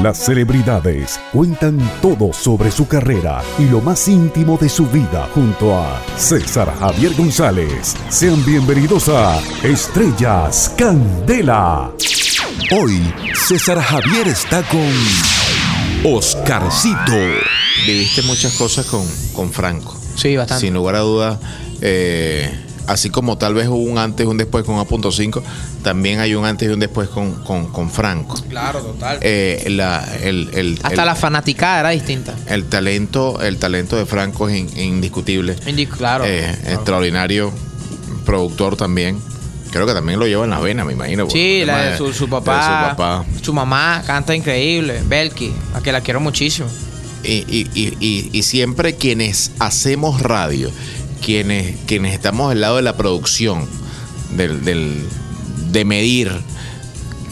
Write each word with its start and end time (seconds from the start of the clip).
Las 0.00 0.24
celebridades 0.24 1.20
cuentan 1.32 1.78
todo 2.00 2.32
sobre 2.32 2.70
su 2.70 2.88
carrera 2.88 3.42
y 3.58 3.64
lo 3.66 3.82
más 3.82 4.08
íntimo 4.08 4.56
de 4.56 4.70
su 4.70 4.86
vida 4.86 5.28
junto 5.34 5.76
a 5.76 6.02
César 6.16 6.74
Javier 6.78 7.12
González. 7.14 7.94
Sean 8.08 8.42
bienvenidos 8.46 9.10
a 9.10 9.38
Estrellas 9.62 10.74
Candela. 10.78 11.92
Hoy 12.70 13.12
César 13.34 13.80
Javier 13.80 14.28
está 14.28 14.62
con 14.62 14.90
Oscarcito. 16.10 17.12
Viviste 17.86 18.22
muchas 18.22 18.54
cosas 18.54 18.86
con, 18.86 19.06
con 19.34 19.52
Franco. 19.52 19.94
Sí, 20.16 20.36
bastante. 20.36 20.64
Sin 20.66 20.72
lugar 20.72 20.94
a 20.94 21.00
dudas, 21.00 21.38
eh, 21.82 22.50
así 22.86 23.10
como 23.10 23.38
tal 23.38 23.54
vez 23.54 23.68
hubo 23.68 23.76
un 23.78 23.98
antes 23.98 24.24
y 24.26 24.28
un 24.28 24.36
después 24.38 24.64
con 24.64 24.78
A.5, 24.78 25.42
también 25.82 26.20
hay 26.20 26.34
un 26.34 26.44
antes 26.44 26.68
y 26.68 26.72
un 26.72 26.80
después 26.80 27.08
con, 27.08 27.32
con, 27.44 27.66
con 27.72 27.90
Franco. 27.90 28.34
Claro, 28.48 28.80
total. 28.80 29.18
Eh, 29.22 29.64
la- 29.70 30.04
el, 30.22 30.50
el- 30.54 30.78
Hasta 30.82 31.00
el- 31.02 31.06
la 31.06 31.14
fanaticada 31.14 31.80
era 31.80 31.88
distinta. 31.90 32.34
el 32.46 32.64
talento, 32.66 33.40
el 33.40 33.58
talento 33.58 33.96
de 33.96 34.06
Franco 34.06 34.48
es 34.48 34.56
in- 34.58 34.78
indiscutible. 34.78 35.56
Indi- 35.66 35.88
Claro. 35.88 36.24
Eh, 36.26 36.56
claro. 36.62 36.74
Extraordinario 36.76 37.52
productor 38.24 38.76
también. 38.76 39.18
Creo 39.70 39.86
que 39.86 39.94
también 39.94 40.18
lo 40.18 40.26
lleva 40.26 40.44
en 40.44 40.50
la 40.50 40.60
vena, 40.60 40.84
me 40.84 40.92
imagino. 40.92 41.28
Sí, 41.30 41.62
la 41.64 41.78
de 41.92 41.96
su, 41.98 42.12
su 42.12 42.26
de 42.26 42.30
papá, 42.32 42.62
su 42.90 42.96
papá. 42.96 43.24
su 43.40 43.52
mamá 43.54 44.02
canta 44.06 44.34
increíble, 44.36 45.02
Belki, 45.08 45.52
a 45.74 45.80
que 45.80 45.92
la 45.92 46.02
quiero 46.02 46.20
muchísimo. 46.20 46.68
Y, 47.24 47.44
y- 47.48 47.70
y- 47.74 47.96
y- 48.00 48.30
y 48.32 48.42
siempre 48.42 48.96
quienes 48.96 49.52
hacemos 49.60 50.20
radio, 50.20 50.70
quienes, 51.24 51.76
quienes 51.86 52.14
estamos 52.14 52.50
del 52.50 52.60
lado 52.60 52.76
de 52.76 52.82
la 52.82 52.96
producción, 52.96 53.66
del, 54.36 54.64
del- 54.64 55.06
de 55.70 55.84
medir, 55.84 56.30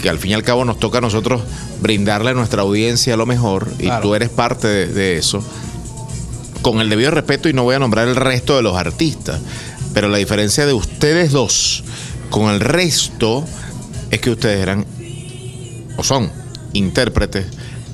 que 0.03 0.09
al 0.09 0.19
fin 0.19 0.30
y 0.30 0.35
al 0.35 0.43
cabo 0.43 0.65
nos 0.65 0.79
toca 0.79 0.99
a 0.99 1.01
nosotros 1.03 1.43
brindarle 1.83 2.30
a 2.30 2.35
nuestra 2.35 2.63
audiencia 2.63 3.16
lo 3.16 3.27
mejor, 3.27 3.69
y 3.79 3.89
tú 4.03 4.15
eres 4.15 4.29
parte 4.30 4.66
de, 4.69 4.87
de 4.87 5.16
eso, 5.19 5.45
con 6.63 6.80
el 6.80 6.88
debido 6.88 7.10
respeto, 7.10 7.49
y 7.49 7.52
no 7.52 7.65
voy 7.65 7.74
a 7.74 7.79
nombrar 7.79 8.09
el 8.09 8.16
resto 8.16 8.57
de 8.57 8.63
los 8.63 8.77
artistas, 8.77 9.41
pero 9.93 10.09
la 10.09 10.19
diferencia 10.19 10.65
de 10.66 10.73
ustedes 10.73 11.32
dos 11.32 11.85
con 12.30 12.51
el 12.51 12.60
resto 12.60 13.45
es 14.10 14.21
que 14.21 14.30
ustedes 14.30 14.60
eran 14.60 14.87
o 15.97 16.04
son 16.04 16.30
intérpretes, 16.73 17.47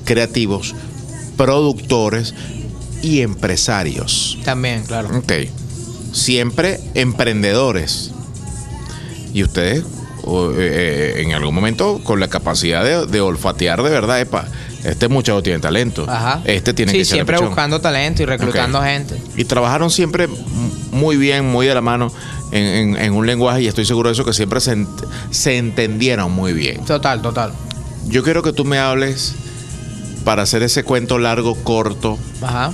creativos, 0.05 0.75
productores 1.35 2.33
y 3.01 3.21
empresarios. 3.21 4.37
También, 4.45 4.83
claro. 4.83 5.17
Ok. 5.17 5.33
Siempre 6.17 6.79
emprendedores. 6.95 8.11
Y 9.33 9.43
ustedes, 9.43 9.83
o, 10.23 10.51
eh, 10.57 11.21
en 11.21 11.33
algún 11.33 11.53
momento, 11.53 11.99
con 12.03 12.19
la 12.19 12.27
capacidad 12.27 12.83
de, 12.83 13.05
de 13.05 13.21
olfatear 13.21 13.83
de 13.83 13.89
verdad, 13.89 14.19
epa, 14.19 14.45
este 14.83 15.07
muchacho 15.09 15.43
tiene 15.43 15.59
talento. 15.59 16.05
Ajá. 16.09 16.41
Este 16.45 16.73
tiene 16.73 16.91
sí, 16.91 16.99
que 16.99 17.05
ser 17.05 17.15
siempre 17.17 17.37
buscando 17.39 17.79
talento 17.81 18.23
y 18.23 18.25
reclutando 18.25 18.81
gente. 18.81 19.21
Y 19.35 19.45
trabajaron 19.45 19.91
siempre 19.91 20.27
muy 20.91 21.17
bien, 21.17 21.45
muy 21.51 21.67
de 21.67 21.75
la 21.75 21.81
mano 21.81 22.11
en, 22.51 22.63
en- 22.63 22.95
en 22.97 23.13
un 23.13 23.27
lenguaje, 23.27 23.61
y 23.61 23.67
estoy 23.67 23.85
seguro 23.85 24.09
de 24.09 24.13
eso, 24.13 24.25
que 24.25 24.33
siempre 24.33 24.59
se, 24.59 24.75
ent- 24.75 25.05
se 25.29 25.57
entendieron 25.57 26.31
muy 26.31 26.53
bien. 26.53 26.83
Total, 26.85 27.21
total. 27.21 27.51
Yo 28.07 28.23
quiero 28.23 28.41
que 28.41 28.53
tú 28.53 28.63
me 28.65 28.79
hables, 28.79 29.35
para 30.23 30.43
hacer 30.43 30.63
ese 30.63 30.83
cuento 30.83 31.19
largo, 31.19 31.55
corto, 31.63 32.17
Ajá. 32.41 32.71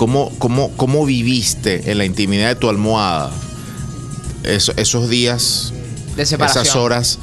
¿Cómo, 0.00 0.30
cómo, 0.38 0.70
cómo 0.78 1.04
viviste 1.04 1.90
en 1.90 1.98
la 1.98 2.06
intimidad 2.06 2.48
de 2.48 2.54
tu 2.54 2.70
almohada 2.70 3.30
eso- 4.44 4.72
esos 4.78 5.10
días, 5.10 5.74
De 6.38 6.46
esas 6.62 6.74
horas, 6.82 7.18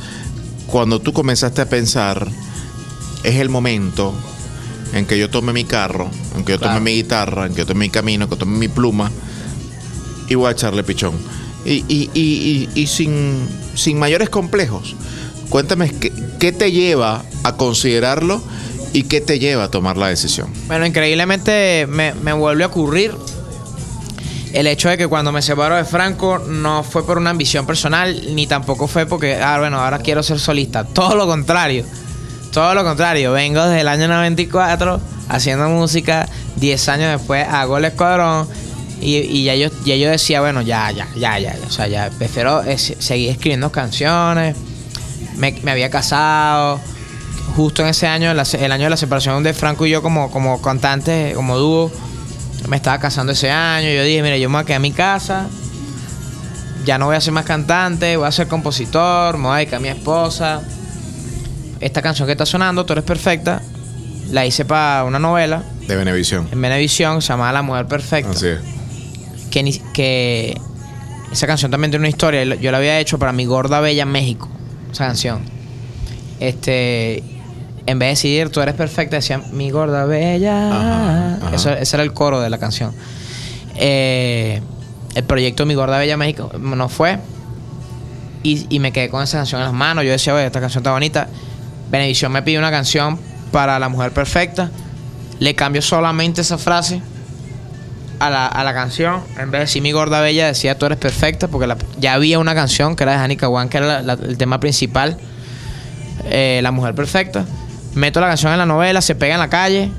cuando 0.67 0.99
tú 0.99 1.11
comenzaste 1.11 1.59
a 1.61 1.67
pensar, 1.67 2.27
es 3.23 3.35
el 3.37 3.49
momento 3.49 4.13
en 4.93 5.07
que 5.07 5.17
yo 5.17 5.27
tome 5.31 5.53
mi 5.53 5.63
carro, 5.63 6.07
en 6.35 6.45
que 6.45 6.51
yo 6.51 6.59
tome 6.59 6.79
mi 6.79 6.91
guitarra, 6.93 7.47
en 7.47 7.53
que 7.53 7.61
yo 7.61 7.65
tome 7.65 7.79
mi 7.85 7.89
camino, 7.89 8.25
en 8.25 8.29
que 8.29 8.35
yo 8.35 8.39
tome 8.39 8.59
mi 8.59 8.67
pluma 8.67 9.11
y 10.29 10.35
voy 10.35 10.47
a 10.47 10.51
echarle 10.51 10.83
pichón. 10.83 11.13
Y, 11.65 11.83
y- 11.87 12.11
y- 12.13 12.69
y- 12.75 12.81
y 12.83 12.85
sin, 12.87 13.39
sin 13.73 13.97
mayores 13.97 14.29
complejos, 14.29 14.95
cuéntame 15.49 15.89
qué, 15.99 16.13
qué 16.39 16.51
te 16.51 16.71
lleva 16.71 17.23
a 17.43 17.55
considerarlo 17.55 18.41
y 18.97 19.03
qué 19.03 19.21
te 19.21 19.37
lleva 19.39 19.65
a 19.65 19.71
tomar 19.71 19.97
la 19.97 20.07
decisión. 20.07 20.51
Bueno, 20.67 20.85
increíblemente 20.85 21.85
me, 21.89 22.13
me 22.15 22.33
vuelve 22.33 22.63
a 22.63 22.67
ocurrir 22.67 23.13
el 24.53 24.65
hecho 24.67 24.89
de 24.89 24.97
que 24.97 25.07
cuando 25.07 25.31
me 25.31 25.41
separo 25.41 25.75
de 25.75 25.85
Franco 25.85 26.39
no 26.39 26.83
fue 26.83 27.05
por 27.05 27.17
una 27.17 27.29
ambición 27.29 27.65
personal, 27.65 28.33
ni 28.33 28.47
tampoco 28.47 28.87
fue 28.87 29.05
porque, 29.05 29.35
ah, 29.35 29.59
bueno, 29.59 29.79
ahora 29.79 29.99
quiero 29.99 30.23
ser 30.23 30.39
solista. 30.39 30.83
Todo 30.93 31.15
lo 31.15 31.27
contrario. 31.27 31.85
Todo 32.51 32.73
lo 32.73 32.83
contrario. 32.83 33.33
Vengo 33.33 33.61
desde 33.63 33.81
el 33.81 33.87
año 33.87 34.07
94 34.07 34.99
haciendo 35.29 35.67
música. 35.69 36.27
10 36.55 36.89
años 36.89 37.19
después 37.19 37.45
hago 37.47 37.77
el 37.77 37.85
escuadrón. 37.85 38.47
Y, 38.99 39.17
y 39.17 39.43
ya, 39.43 39.53
yo, 39.53 39.69
ya 39.85 39.95
yo 39.95 40.09
decía, 40.09 40.41
bueno, 40.41 40.61
ya, 40.63 40.89
ya, 40.91 41.07
ya, 41.15 41.37
ya. 41.37 41.55
O 41.67 41.69
sea, 41.69 41.87
ya 41.87 42.09
prefiero 42.17 42.63
se- 42.77 42.99
seguir 42.99 43.29
escribiendo 43.29 43.71
canciones. 43.71 44.55
Me 45.35 45.53
había 45.69 45.91
casado. 45.91 46.79
Justo 47.57 47.81
en 47.81 47.89
ese 47.89 48.05
año, 48.07 48.31
la 48.35 48.43
el 48.43 48.71
año 48.71 48.83
de 48.85 48.89
la 48.91 48.97
separación 48.97 49.41
de 49.43 49.51
Franco 49.53 49.85
y 49.85 49.89
yo 49.89 50.01
como, 50.03 50.29
como 50.31 50.61
cantantes, 50.61 51.33
como 51.35 51.57
dúo, 51.57 51.91
me 52.69 52.75
estaba 52.77 52.99
casando 52.99 53.31
ese 53.33 53.49
año. 53.49 53.89
Yo 53.89 54.03
dije, 54.03 54.21
mira, 54.21 54.37
yo 54.37 54.47
me 54.47 54.53
voy 54.57 54.61
a 54.61 54.65
quedar 54.65 54.75
en 54.77 54.81
mi 54.83 54.91
casa. 54.91 55.47
Ya 56.85 56.97
no 56.99 57.07
voy 57.07 57.15
a 57.15 57.21
ser 57.21 57.33
más 57.33 57.45
cantante, 57.45 58.15
voy 58.15 58.27
a 58.27 58.31
ser 58.31 58.47
compositor, 58.47 59.37
me 59.37 59.45
voy 59.47 59.53
a 59.53 59.57
dedicar 59.57 59.77
a 59.77 59.79
mi 59.81 59.87
esposa. 59.89 60.61
Esta 61.79 62.01
canción 62.03 62.27
que 62.27 62.31
está 62.33 62.45
sonando, 62.45 62.85
Tú 62.85 62.93
eres 62.93 63.03
perfecta, 63.05 63.61
la 64.31 64.45
hice 64.45 64.63
para 64.63 65.03
una 65.03 65.17
novela 65.19 65.63
De 65.87 65.95
Benevisión. 65.95 66.47
en 66.51 66.61
Venevisión, 66.61 67.21
se 67.21 67.29
llamaba 67.29 67.51
La 67.51 67.61
Mujer 67.63 67.87
Perfecta. 67.87 68.31
Así 68.31 68.47
es. 68.47 68.59
Que, 69.51 69.63
ni- 69.63 69.79
que 69.93 70.55
esa 71.31 71.47
canción 71.47 71.71
también 71.71 71.89
tiene 71.91 72.01
una 72.03 72.09
historia. 72.09 72.43
Yo 72.43 72.71
la 72.71 72.77
había 72.77 72.99
hecho 72.99 73.17
para 73.19 73.31
mi 73.31 73.45
gorda 73.45 73.79
bella 73.79 74.03
en 74.03 74.09
México. 74.09 74.47
Esa 74.91 75.07
canción. 75.07 75.41
Este. 76.39 77.23
En 77.87 77.97
vez 77.99 78.07
de 78.07 78.09
decir 78.11 78.49
tú 78.49 78.61
eres 78.61 78.75
perfecta, 78.75 79.15
decían 79.15 79.43
mi 79.53 79.71
gorda 79.71 80.05
bella. 80.05 80.69
Ajá, 80.69 81.35
ajá. 81.47 81.55
Eso, 81.55 81.71
ese 81.71 81.95
era 81.95 82.03
el 82.03 82.13
coro 82.13 82.39
de 82.41 82.49
la 82.49 82.57
canción. 82.59 82.93
Eh, 83.75 84.61
el 85.15 85.23
proyecto 85.23 85.65
Mi 85.65 85.73
Gorda 85.73 85.97
Bella 85.97 86.17
México 86.17 86.51
no 86.59 86.89
fue. 86.89 87.17
Y, 88.43 88.65
y 88.69 88.79
me 88.79 88.91
quedé 88.91 89.09
con 89.09 89.23
esa 89.23 89.37
canción 89.39 89.61
en 89.61 89.65
las 89.67 89.73
manos. 89.73 90.03
Yo 90.03 90.11
decía, 90.11 90.33
oye, 90.35 90.45
esta 90.45 90.59
canción 90.59 90.81
está 90.81 90.91
bonita. 90.91 91.27
Benevisión 91.89 92.31
me 92.31 92.41
pidió 92.43 92.59
una 92.59 92.71
canción 92.71 93.19
para 93.51 93.79
la 93.79 93.89
mujer 93.89 94.11
perfecta. 94.11 94.69
Le 95.39 95.55
cambio 95.55 95.81
solamente 95.81 96.41
esa 96.41 96.57
frase 96.57 97.01
a 98.19 98.29
la, 98.29 98.47
a 98.47 98.63
la 98.63 98.73
canción. 98.73 99.21
En 99.39 99.49
vez 99.51 99.59
de 99.59 99.65
decir 99.65 99.81
mi 99.81 99.91
gorda 99.91 100.21
bella, 100.21 100.47
decía 100.47 100.77
tú 100.77 100.85
eres 100.85 100.97
perfecta. 100.97 101.47
Porque 101.47 101.67
la- 101.67 101.77
ya 101.99 102.13
había 102.13 102.37
una 102.39 102.53
canción 102.53 102.95
que 102.95 103.03
era 103.03 103.13
de 103.13 103.19
Hanika 103.19 103.47
Wan, 103.49 103.69
que 103.69 103.77
era 103.77 104.01
la- 104.01 104.01
la- 104.01 104.13
el 104.25 104.37
tema 104.37 104.59
principal. 104.59 105.17
eh, 106.29 106.59
la 106.63 106.71
mujer 106.71 106.93
perfecta. 106.93 107.45
Meto 107.97 108.19
la 108.21 108.27
canción 108.27 108.51
en 108.51 108.59
la 108.59 108.65
novela, 108.65 109.01
se 109.01 109.15
pega 109.15 109.33
en 109.35 109.39
la 109.39 109.49
calle. 109.49 109.89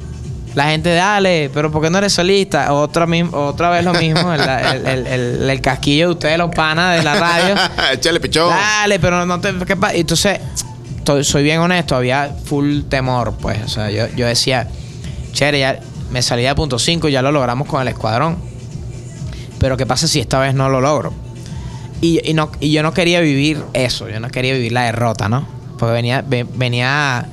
La 0.55 0.65
gente, 0.71 0.93
dale, 0.95 1.51
pero 1.53 1.71
¿por 1.71 1.83
qué 1.83 1.91
no 1.91 1.99
eres 1.99 2.13
solista? 2.15 2.73
Otra, 2.73 3.07
otra 3.33 3.71
vez 3.71 3.85
lo 3.85 3.93
mismo, 3.95 4.33
el, 4.33 4.41
el- 4.41 4.87
el- 4.87 5.07
el- 5.07 5.51
el 5.51 5.61
casquillo 5.61 6.07
de 6.09 6.13
ustedes, 6.15 6.39
los 6.39 6.51
panas 6.55 6.97
de 6.97 7.05
la 7.05 7.15
radio. 7.15 7.55
Échale 7.93 8.19
pichón. 8.19 8.49
Dale, 8.51 8.99
pero 8.99 9.25
no 9.27 9.41
te. 9.41 9.55
¿qué 9.67 9.77
pa-? 9.77 9.93
Entonces, 9.95 10.41
to- 11.05 11.23
soy 11.23 11.43
bien 11.43 11.61
honesto, 11.61 11.95
había 11.95 12.35
full 12.45 12.83
temor, 12.89 13.35
pues. 13.41 13.63
O 13.65 13.69
sea, 13.69 13.91
yo, 13.91 14.07
yo 14.17 14.27
decía, 14.27 14.69
chévere, 15.33 15.61
ya 15.61 15.81
me 16.11 16.23
salí 16.23 16.43
de 16.43 16.55
punto 16.55 16.79
5, 16.79 17.09
ya 17.09 17.21
lo 17.23 17.31
logramos 17.31 17.69
con 17.69 17.83
el 17.83 17.89
escuadrón. 17.89 18.39
Pero 19.61 19.77
¿qué 19.77 19.87
pasa 19.87 20.09
si 20.09 20.19
esta 20.21 20.39
vez 20.39 20.55
no 20.55 20.69
lo 20.69 20.81
logro? 20.81 21.13
Y, 22.01 22.21
y 22.29 22.33
no, 22.35 22.51
y 22.61 22.71
yo 22.73 22.83
no 22.83 22.95
quería 22.95 23.21
vivir 23.21 23.63
eso, 23.75 24.09
yo 24.09 24.19
no 24.19 24.29
quería 24.31 24.55
vivir 24.55 24.73
la 24.73 24.85
derrota, 24.85 25.29
¿no? 25.29 25.47
Porque 25.79 25.93
venía. 25.93 26.25
ve- 26.27 26.47
venía 26.55 27.27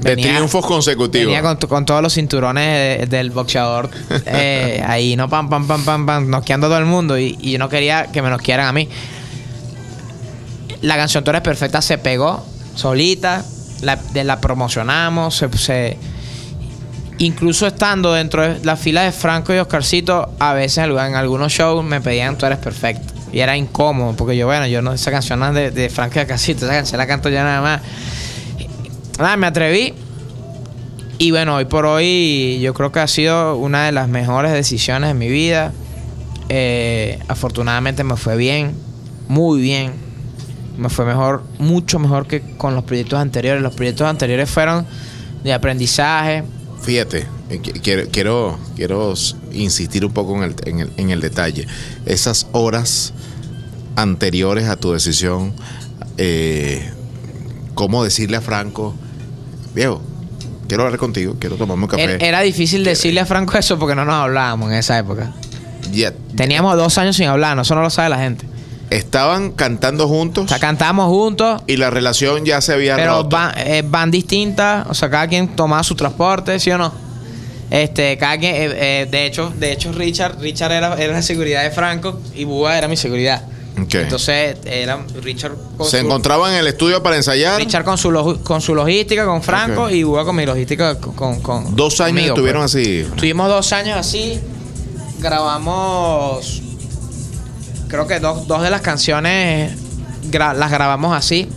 de 0.00 0.14
venía- 0.16 0.34
triunfos 0.34 0.64
consecutivos. 0.66 1.26
Venía 1.26 1.42
con, 1.42 1.56
con 1.68 1.84
todos 1.86 2.02
los 2.02 2.14
cinturones 2.14 3.00
de- 3.00 3.06
del 3.06 3.30
boxeador 3.30 3.90
eh, 4.26 4.82
ahí, 4.86 5.16
¿no? 5.16 5.28
Pam, 5.28 5.48
pam, 5.48 5.66
pam, 5.66 5.84
pam, 5.84 6.06
pam, 6.06 6.28
noqueando 6.30 6.66
a 6.66 6.70
todo 6.70 6.78
el 6.78 6.86
mundo. 6.86 7.18
Y, 7.18 7.36
y 7.40 7.52
yo 7.52 7.58
no 7.58 7.68
quería 7.68 8.06
que 8.06 8.22
me 8.22 8.30
noquearan 8.30 8.66
a 8.66 8.72
mí. 8.72 8.88
La 10.82 10.96
canción 10.96 11.22
Tú 11.24 11.30
eres 11.30 11.42
perfecta 11.42 11.82
se 11.82 11.98
pegó 11.98 12.44
solita. 12.74 13.44
La, 13.82 13.96
de- 13.96 14.24
la 14.24 14.40
promocionamos. 14.40 15.36
Se, 15.36 15.48
se- 15.58 15.96
incluso 17.18 17.66
estando 17.66 18.12
dentro 18.14 18.42
de 18.42 18.64
la 18.64 18.76
fila 18.76 19.02
de 19.02 19.12
Franco 19.12 19.54
y 19.54 19.58
Oscarcito, 19.58 20.30
a 20.38 20.54
veces 20.54 20.84
en 20.84 21.14
algunos 21.14 21.52
shows 21.52 21.84
me 21.84 22.00
pedían 22.00 22.36
Tú 22.38 22.46
eres 22.46 22.58
perfecta. 22.58 23.12
Y 23.32 23.38
era 23.40 23.56
incómodo, 23.56 24.14
porque 24.16 24.36
yo, 24.36 24.46
bueno, 24.46 24.66
yo 24.66 24.82
no, 24.82 24.92
esa 24.92 25.10
canción 25.12 25.38
no 25.38 25.48
es 25.48 25.54
de, 25.54 25.70
de 25.70 25.88
Franco 25.88 26.18
y 26.18 26.22
Oscarcito, 26.22 26.64
esa 26.64 26.74
canción 26.74 26.98
la 26.98 27.06
canto 27.06 27.28
yo 27.28 27.36
nada 27.36 27.60
más. 27.60 27.80
Nada, 29.20 29.36
me 29.36 29.46
atreví. 29.46 29.92
Y 31.18 31.30
bueno, 31.30 31.56
hoy 31.56 31.66
por 31.66 31.84
hoy 31.84 32.58
yo 32.62 32.72
creo 32.72 32.90
que 32.90 33.00
ha 33.00 33.06
sido 33.06 33.56
una 33.56 33.84
de 33.84 33.92
las 33.92 34.08
mejores 34.08 34.52
decisiones 34.52 35.08
de 35.08 35.14
mi 35.14 35.28
vida. 35.28 35.72
Eh, 36.48 37.18
afortunadamente 37.28 38.02
me 38.02 38.16
fue 38.16 38.36
bien, 38.38 38.72
muy 39.28 39.60
bien. 39.60 39.92
Me 40.78 40.88
fue 40.88 41.04
mejor, 41.04 41.42
mucho 41.58 41.98
mejor 41.98 42.26
que 42.26 42.40
con 42.56 42.74
los 42.74 42.84
proyectos 42.84 43.18
anteriores. 43.18 43.62
Los 43.62 43.74
proyectos 43.74 44.06
anteriores 44.06 44.48
fueron 44.48 44.86
de 45.44 45.52
aprendizaje. 45.52 46.42
Fíjate, 46.80 47.26
eh, 47.50 47.60
qui- 47.60 47.78
quiero, 48.10 48.58
quiero, 48.74 49.14
insistir 49.52 50.06
un 50.06 50.12
poco 50.14 50.34
en 50.36 50.44
el, 50.44 50.54
en, 50.64 50.80
el, 50.80 50.90
en 50.96 51.10
el 51.10 51.20
detalle. 51.20 51.66
Esas 52.06 52.46
horas 52.52 53.12
anteriores 53.96 54.66
a 54.68 54.76
tu 54.76 54.92
decisión, 54.92 55.52
eh, 56.16 56.90
¿cómo 57.74 58.02
decirle 58.02 58.38
a 58.38 58.40
Franco, 58.40 58.94
viejo, 59.74 60.00
quiero 60.68 60.84
hablar 60.84 60.98
contigo, 60.98 61.36
quiero 61.38 61.56
tomarme 61.56 61.84
un 61.84 61.88
café? 61.88 62.02
Era, 62.04 62.26
era 62.26 62.40
difícil 62.40 62.84
decirle 62.84 63.20
a 63.20 63.26
Franco 63.26 63.56
eso 63.58 63.78
porque 63.78 63.94
no 63.94 64.04
nos 64.04 64.14
hablábamos 64.14 64.70
en 64.70 64.78
esa 64.78 64.98
época. 64.98 65.32
Teníamos 66.36 66.76
dos 66.76 66.98
años 66.98 67.16
sin 67.16 67.26
hablar, 67.26 67.58
eso 67.58 67.74
no 67.74 67.82
lo 67.82 67.90
sabe 67.90 68.10
la 68.10 68.18
gente. 68.18 68.46
estaban 68.90 69.52
cantando 69.52 70.08
juntos 70.08 70.44
O 70.44 70.48
sea, 70.48 70.58
cantamos 70.58 71.06
juntos, 71.08 71.62
y 71.66 71.76
la 71.76 71.90
relación 71.90 72.44
ya 72.44 72.60
se 72.60 72.72
había 72.72 72.96
pero 72.96 73.16
roto. 73.22 73.28
van, 73.30 73.54
eh, 73.56 73.82
van 73.84 74.10
distintas, 74.10 74.86
o 74.88 74.94
sea, 74.94 75.10
cada 75.10 75.26
quien 75.26 75.48
tomaba 75.56 75.82
su 75.82 75.94
transporte, 75.94 76.58
¿sí 76.60 76.70
o 76.70 76.78
no? 76.78 76.92
Este, 77.70 78.18
cada 78.18 78.36
quien, 78.38 78.54
eh, 78.54 79.02
eh, 79.02 79.08
de 79.10 79.26
hecho, 79.26 79.52
de 79.56 79.72
hecho 79.72 79.92
Richard, 79.92 80.40
Richard 80.40 80.72
era, 80.72 80.94
era 80.94 81.12
la 81.12 81.22
seguridad 81.22 81.62
de 81.62 81.70
Franco 81.70 82.20
y 82.34 82.44
Búa 82.44 82.76
era 82.76 82.88
mi 82.88 82.96
seguridad. 82.96 83.42
Entonces, 83.90 84.56
era 84.64 85.04
Richard 85.22 85.52
con 85.76 85.86
se 85.86 85.98
su- 86.00 86.06
encontraban 86.06 86.52
en 86.52 86.58
el 86.58 86.66
estudio 86.66 87.02
para 87.02 87.16
ensayar. 87.16 87.58
Richard 87.60 87.84
con 87.84 87.96
su, 87.98 88.40
con 88.42 88.60
su 88.60 88.74
logística, 88.74 89.24
con 89.24 89.42
Franco, 89.42 89.88
y 89.90 90.02
Búa 90.02 90.24
con 90.24 90.36
mi 90.36 90.44
logística 90.46 90.98
con... 90.98 91.40
con- 91.40 91.76
Dos 91.76 92.00
años 92.00 92.08
conmigo, 92.14 92.34
estuvieron 92.34 92.62
pues. 92.62 92.74
así. 92.74 93.06
Tuvimos 93.16 93.48
dos 93.48 93.72
años 93.72 93.96
así. 93.98 94.40
Grabamos. 95.20 96.62
Creo 97.88 98.06
que 98.06 98.20
dos, 98.20 98.46
dos 98.46 98.62
de 98.62 98.70
las 98.70 98.80
canciones 98.82 99.72
gra- 100.30 100.54
las 100.54 100.70
grabamos 100.70 101.16
así. 101.16 101.48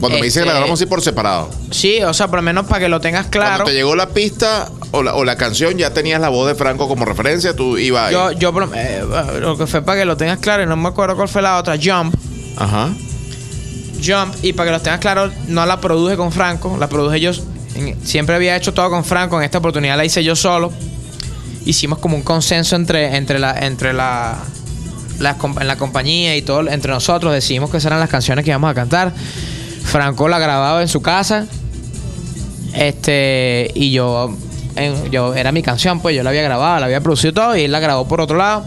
Cuando 0.00 0.18
me 0.18 0.24
dice 0.24 0.40
que 0.40 0.40
Este- 0.40 0.46
la 0.46 0.52
grabamos 0.54 0.80
así 0.80 0.86
por 0.86 1.02
separado. 1.02 1.50
Sí, 1.70 2.02
o 2.02 2.14
sea, 2.14 2.28
por 2.28 2.36
lo 2.38 2.42
menos 2.42 2.66
para 2.66 2.80
que 2.80 2.88
lo 2.88 3.00
tengas 3.00 3.26
claro. 3.26 3.50
Cuando 3.56 3.64
te 3.66 3.74
llegó 3.74 3.94
la 3.94 4.08
pista 4.08 4.70
o 4.92 5.02
la, 5.02 5.14
o 5.14 5.24
la 5.24 5.36
canción, 5.36 5.76
ya 5.78 5.92
tenías 5.94 6.20
la 6.20 6.28
voz 6.28 6.48
de 6.48 6.54
Franco 6.54 6.88
como 6.88 7.04
referencia, 7.04 7.54
tú 7.54 7.78
ibas. 7.78 8.10
Yo, 8.12 8.32
yo 8.32 8.52
por- 8.52 8.68
eh, 8.74 9.02
lo 9.40 9.56
que 9.56 9.66
fue 9.66 9.82
para 9.82 10.00
que 10.00 10.04
lo 10.04 10.16
tengas 10.16 10.38
claro, 10.38 10.62
y 10.62 10.66
no 10.66 10.76
me 10.76 10.88
acuerdo 10.88 11.16
cuál 11.16 11.28
fue 11.28 11.42
la 11.42 11.58
otra, 11.58 11.76
Jump. 11.82 12.14
Ajá. 12.56 12.90
Jump, 14.04 14.34
y 14.42 14.52
para 14.52 14.68
que 14.70 14.72
lo 14.72 14.80
tengas 14.80 15.00
claro, 15.00 15.30
no 15.48 15.64
la 15.66 15.80
produje 15.80 16.16
con 16.16 16.32
Franco, 16.32 16.76
la 16.78 16.88
produje 16.88 17.20
yo. 17.20 17.32
siempre 18.02 18.34
había 18.34 18.56
hecho 18.56 18.74
todo 18.74 18.90
con 18.90 19.04
Franco, 19.04 19.38
en 19.38 19.44
esta 19.44 19.58
oportunidad 19.58 19.96
la 19.96 20.04
hice 20.04 20.24
yo 20.24 20.34
solo. 20.34 20.72
Hicimos 21.66 21.98
como 21.98 22.16
un 22.16 22.22
consenso 22.22 22.74
entre, 22.74 23.16
entre 23.16 23.38
la, 23.38 23.52
entre 23.58 23.92
la, 23.92 24.38
la 25.18 25.36
en 25.60 25.66
la 25.66 25.76
compañía 25.76 26.34
y 26.36 26.42
todo, 26.42 26.66
entre 26.68 26.90
nosotros, 26.90 27.32
decidimos 27.34 27.70
que 27.70 27.76
esas 27.76 27.88
eran 27.88 28.00
las 28.00 28.08
canciones 28.08 28.44
que 28.44 28.50
íbamos 28.50 28.70
a 28.70 28.74
cantar. 28.74 29.12
Franco 29.84 30.28
la 30.28 30.38
grababa 30.38 30.80
en 30.82 30.88
su 30.88 31.02
casa. 31.02 31.46
Este, 32.74 33.70
y 33.74 33.90
yo, 33.92 34.34
en- 34.76 35.10
yo, 35.10 35.34
era 35.34 35.52
mi 35.52 35.62
canción, 35.62 36.00
pues 36.00 36.16
yo 36.16 36.22
la 36.22 36.30
había 36.30 36.42
grabado, 36.42 36.80
la 36.80 36.86
había 36.86 37.00
producido 37.00 37.32
todo 37.34 37.56
y 37.56 37.62
él 37.62 37.72
la 37.72 37.80
grabó 37.80 38.06
por 38.08 38.20
otro 38.20 38.36
lado. 38.36 38.64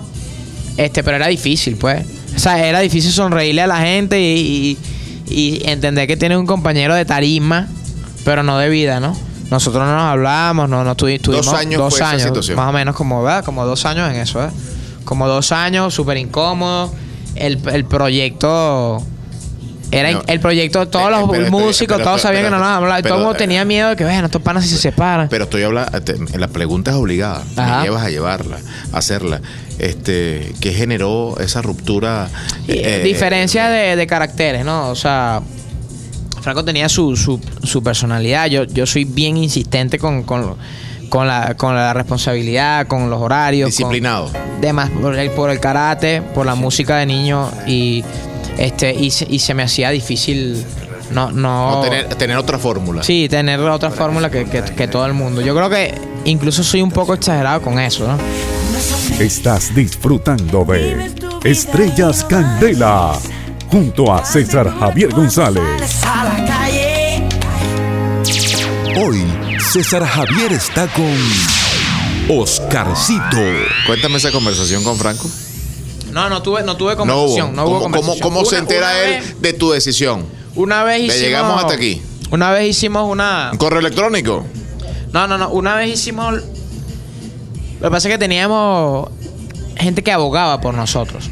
Este, 0.77 1.03
pero 1.03 1.17
era 1.17 1.27
difícil, 1.27 1.75
pues. 1.75 2.05
O 2.35 2.39
sea, 2.39 2.65
era 2.67 2.79
difícil 2.79 3.11
sonreírle 3.11 3.61
a 3.61 3.67
la 3.67 3.77
gente 3.81 4.19
y, 4.19 4.77
y- 5.29 5.33
y 5.33 5.69
entender 5.69 6.07
que 6.07 6.17
tienes 6.17 6.37
un 6.37 6.45
compañero 6.47 6.95
de 6.95 7.05
tarima, 7.05 7.67
pero 8.25 8.43
no 8.43 8.57
de 8.57 8.69
vida, 8.69 8.99
¿no? 8.99 9.15
Nosotros 9.51 9.83
no 9.85 9.93
nos 9.93 10.03
hablábamos, 10.03 10.67
no, 10.67 10.83
no 10.83 10.95
tuvi- 10.97 11.21
tuvimos 11.21 11.47
años 11.53 11.79
dos 11.79 11.93
fue 11.97 11.99
esa 11.99 12.17
situación. 12.27 12.57
más 12.57 12.69
o 12.69 12.73
menos 12.73 12.95
como, 12.95 13.21
¿verdad? 13.21 13.45
Como 13.45 13.65
dos 13.65 13.85
años 13.85 14.09
en 14.11 14.19
eso, 14.19 14.43
¿eh? 14.43 14.49
Como 15.05 15.27
dos 15.27 15.51
años, 15.51 15.93
súper 15.93 16.17
incómodo. 16.17 16.91
El, 17.35 17.59
el 17.71 17.85
proyecto 17.85 19.03
era 19.91 20.11
No. 20.11 20.23
el 20.27 20.39
proyecto, 20.39 20.87
todos 20.87 21.07
Eh, 21.07 21.11
los 21.11 21.29
pero- 21.29 21.51
músicos, 21.51 21.97
pero- 21.97 22.03
todos 22.09 22.21
pero- 22.21 22.29
sabían 22.29 22.43
que 22.45 22.49
no 22.49 22.57
nos 22.59 22.67
hablaban, 22.67 22.99
y 22.99 23.03
todo 23.03 23.15
el 23.15 23.23
mundo 23.23 23.37
tenía 23.37 23.63
miedo 23.65 23.89
de 23.89 23.95
que, 23.95 24.03
vean, 24.03 24.25
estos 24.25 24.41
panas 24.41 24.63
si 24.63 24.69
se 24.71 24.77
separan. 24.77 25.29
Pero 25.29 25.43
estoy 25.43 25.63
hablando, 25.63 25.91
la 26.37 26.47
pregunta 26.47 26.91
es 26.91 26.97
obligada. 26.97 27.43
Me 27.55 27.83
llevas 27.83 28.03
a 28.03 28.09
llevarla, 28.09 28.57
a 28.91 28.97
hacerla. 28.97 29.41
Este, 29.79 30.53
¿qué 30.61 30.71
generó 30.73 31.37
esa 31.39 31.61
ruptura? 31.61 32.29
Eh, 32.67 32.81
eh, 33.01 33.03
diferencia 33.03 33.69
de, 33.69 33.95
de 33.95 34.07
caracteres, 34.07 34.63
¿no? 34.65 34.89
O 34.89 34.95
sea, 34.95 35.41
Franco 36.41 36.63
tenía 36.65 36.89
su, 36.89 37.15
su, 37.15 37.39
su 37.63 37.81
personalidad. 37.83 38.47
Yo, 38.47 38.63
yo 38.65 38.85
soy 38.85 39.05
bien 39.05 39.37
insistente 39.37 39.97
con, 39.97 40.23
con, 40.23 40.55
con 41.09 41.27
la, 41.27 41.55
con 41.55 41.73
la 41.75 41.93
responsabilidad, 41.93 42.85
con 42.87 43.09
los 43.09 43.19
horarios. 43.21 43.67
con- 43.69 43.71
Disciplinado. 43.71 44.29
Demás, 44.61 44.89
por 45.01 45.15
el, 45.17 45.29
por 45.31 45.49
el 45.49 45.59
karate, 45.59 46.21
por 46.21 46.45
la 46.45 46.55
música 46.55 46.97
de 46.97 47.05
niño 47.05 47.49
y 47.65 48.03
este 48.57 48.93
y 48.93 49.11
se, 49.11 49.25
y 49.29 49.39
se 49.39 49.53
me 49.53 49.63
hacía 49.63 49.89
difícil 49.89 50.63
no 51.11 51.31
no, 51.31 51.71
No 51.71 51.81
tener, 51.81 52.15
tener 52.15 52.37
otra 52.37 52.57
fórmula. 52.59 53.03
sí 53.03 53.27
tener 53.29 53.59
otra 53.59 53.91
fórmula 53.91 54.29
que, 54.31 54.45
que- 54.45 54.63
que 54.63 54.87
todo 54.87 55.05
el 55.05 55.13
mundo 55.13 55.41
yo 55.41 55.55
creo 55.55 55.69
que 55.69 55.93
incluso 56.25 56.63
soy 56.63 56.81
un 56.81 56.91
poco 56.91 57.13
exagerado 57.13 57.61
con 57.61 57.79
eso 57.79 58.07
¿no? 58.07 58.17
Estás 59.19 59.73
disfrutando 59.75 60.65
de 60.65 61.11
Estrellas 61.43 62.23
Candela 62.23 63.13
junto 63.69 64.13
a 64.13 64.25
César 64.25 64.71
Javier 64.79 65.09
González. 65.11 65.61
a 66.05 66.23
la 66.23 66.45
calle. 66.45 67.23
Hoy, 68.99 69.23
César 69.59 70.05
Javier 70.05 70.53
está 70.53 70.87
con 70.87 71.11
Oscarcito. 72.29 73.37
Cuéntame 73.85 74.17
esa 74.17 74.31
conversación 74.31 74.83
con 74.83 74.97
Franco. 74.97 75.29
No 76.13 76.29
no 76.29 76.41
tuve 76.41 76.63
no 76.63 76.77
tuve 76.77 76.91
No 76.93 76.97
conversación 76.99 77.47
hubo. 77.49 77.55
no, 77.55 77.63
hubo 77.65 77.71
¿Cómo, 77.71 77.81
conversación. 77.83 78.19
cómo 78.21 78.45
se 78.45 78.55
Una- 78.55 78.59
entera 78.59 78.87
una 78.91 79.01
él 79.03 79.09
vez- 79.21 79.41
de 79.41 79.53
tu 79.53 79.71
decisión? 79.71 80.25
una 80.55 80.83
vez 80.83 80.99
Le 80.99 81.05
hicimos 81.07 81.21
llegamos 81.21 81.61
hasta 81.61 81.73
aquí. 81.73 82.01
una 82.31 82.51
vez 82.51 82.69
hicimos 82.69 83.09
una 83.09 83.49
¿Un 83.51 83.57
correo 83.57 83.79
electrónico? 83.79 84.45
No, 85.11 85.27
no, 85.27 85.37
no. 85.37 85.49
Una 85.49 85.75
vez 85.75 85.93
hicimos. 85.93 86.33
Lo 86.33 86.41
que 87.87 87.91
pasa 87.91 88.07
es 88.07 88.13
que 88.13 88.17
teníamos 88.17 89.09
gente 89.77 90.01
que 90.03 90.11
abogaba 90.11 90.59
por 90.61 90.73
nosotros. 90.73 91.29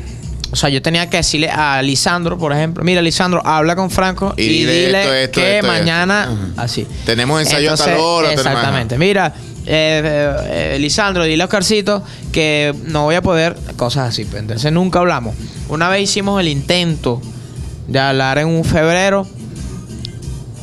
O 0.51 0.56
sea, 0.56 0.69
yo 0.69 0.81
tenía 0.81 1.10
que 1.10 1.18
decirle 1.18 1.50
a 1.50 1.81
Lisandro, 1.81 2.38
por 2.38 2.51
ejemplo, 2.51 2.84
mira, 2.84 3.01
Lisandro, 3.01 3.42
habla 3.45 3.75
con 3.75 3.89
Franco 3.89 4.34
Y 4.38 4.44
y, 4.44 4.48
dile 4.50 4.86
dile 4.86 5.00
esto, 5.01 5.13
esto, 5.13 5.39
que 5.42 5.56
esto, 5.60 5.68
mañana, 5.68 6.54
así. 6.57 6.86
Tenemos 7.06 7.42
ensayo 7.42 7.72
a 7.74 7.77
tal 7.77 7.98
hora, 7.98 8.30
tenemos- 8.30 8.45
Exactamente. 8.48 8.98
Mira, 8.98 9.34
eh, 9.66 10.34
eh, 10.75 10.78
Lisandro, 10.80 11.24
dile 11.24 11.44
a 11.44 11.46
Oscarcito 11.46 12.04
que 12.31 12.74
no 12.86 13.04
voy 13.04 13.16
a 13.16 13.22
poder, 13.22 13.56
cosas 13.78 14.10
así. 14.10 14.25
pues. 14.25 14.42
Entonces 14.42 14.72
nunca 14.72 15.00
hablamos. 15.00 15.36
Una 15.69 15.90
vez 15.90 16.04
hicimos 16.04 16.40
el 16.42 16.48
intento 16.48 17.22
de 17.88 18.00
hablar 18.00 18.38
en 18.40 18.48
un 18.48 18.63
febrero. 18.63 19.28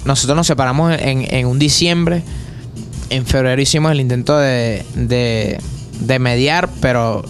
Nosotros 0.05 0.37
nos 0.37 0.47
separamos 0.47 0.95
en, 0.99 1.27
en 1.35 1.47
un 1.47 1.59
diciembre. 1.59 2.23
En 3.11 3.27
febrero 3.27 3.61
hicimos 3.61 3.93
el 3.93 4.01
intento 4.01 4.39
de, 4.39 4.85
de, 4.95 5.59
de 6.01 6.19
mediar, 6.19 6.69
pero 6.81 7.25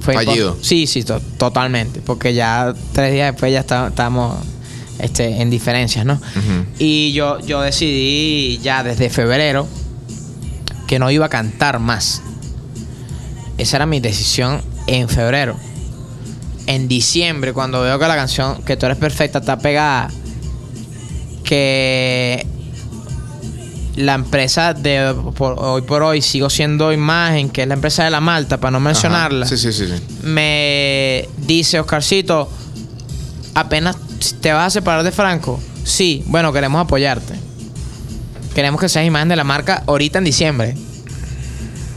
fue 0.00 0.14
Fallido. 0.14 0.56
Sí, 0.60 0.86
sí, 0.86 1.02
to- 1.02 1.20
totalmente. 1.38 2.00
Porque 2.04 2.34
ya 2.34 2.74
tres 2.92 3.12
días 3.12 3.32
después 3.32 3.52
ya 3.52 3.60
está- 3.60 3.88
estábamos 3.88 4.36
este, 4.98 5.40
en 5.42 5.50
diferencias, 5.50 6.04
¿no? 6.06 6.20
Y 6.78 7.12
yo, 7.12 7.40
yo 7.40 7.60
decidí 7.62 8.58
ya 8.62 8.82
desde 8.82 9.10
febrero 9.10 9.66
que 10.86 10.98
no 10.98 11.10
iba 11.10 11.26
a 11.26 11.28
cantar 11.28 11.78
más. 11.78 12.22
Esa 13.58 13.76
era 13.76 13.86
mi 13.86 14.00
decisión 14.00 14.60
en 14.86 15.08
febrero. 15.08 15.56
En 16.66 16.88
diciembre, 16.88 17.52
cuando 17.52 17.82
veo 17.82 17.98
que 17.98 18.08
la 18.08 18.16
canción 18.16 18.62
Que 18.62 18.76
tú 18.78 18.86
eres 18.86 18.96
perfecta 18.98 19.38
está 19.40 19.58
pegada, 19.58 20.08
que 21.44 22.46
la 23.96 24.14
empresa 24.14 24.74
de 24.74 25.14
por- 25.36 25.56
hoy 25.58 25.82
por 25.82 26.02
hoy 26.02 26.20
sigo 26.20 26.50
siendo 26.50 26.92
imagen, 26.92 27.48
que 27.50 27.62
es 27.62 27.68
la 27.68 27.74
empresa 27.74 28.04
de 28.04 28.10
la 28.10 28.20
Malta, 28.20 28.58
para 28.58 28.72
no 28.72 28.80
mencionarla, 28.80 29.46
sí, 29.46 29.56
sí, 29.56 29.72
sí. 29.72 29.84
me 30.24 31.28
dice 31.46 31.78
Oscarcito, 31.78 32.48
apenas 33.54 33.96
te 34.40 34.52
vas 34.52 34.66
a 34.68 34.70
separar 34.70 35.04
de 35.04 35.12
Franco. 35.12 35.60
Sí, 35.84 36.24
bueno, 36.26 36.52
queremos 36.52 36.80
apoyarte. 36.82 37.34
Queremos 38.54 38.80
que 38.80 38.88
seas 38.88 39.04
imagen 39.06 39.28
de 39.28 39.36
la 39.36 39.44
marca 39.44 39.82
ahorita 39.86 40.18
en 40.18 40.24
diciembre. 40.24 40.76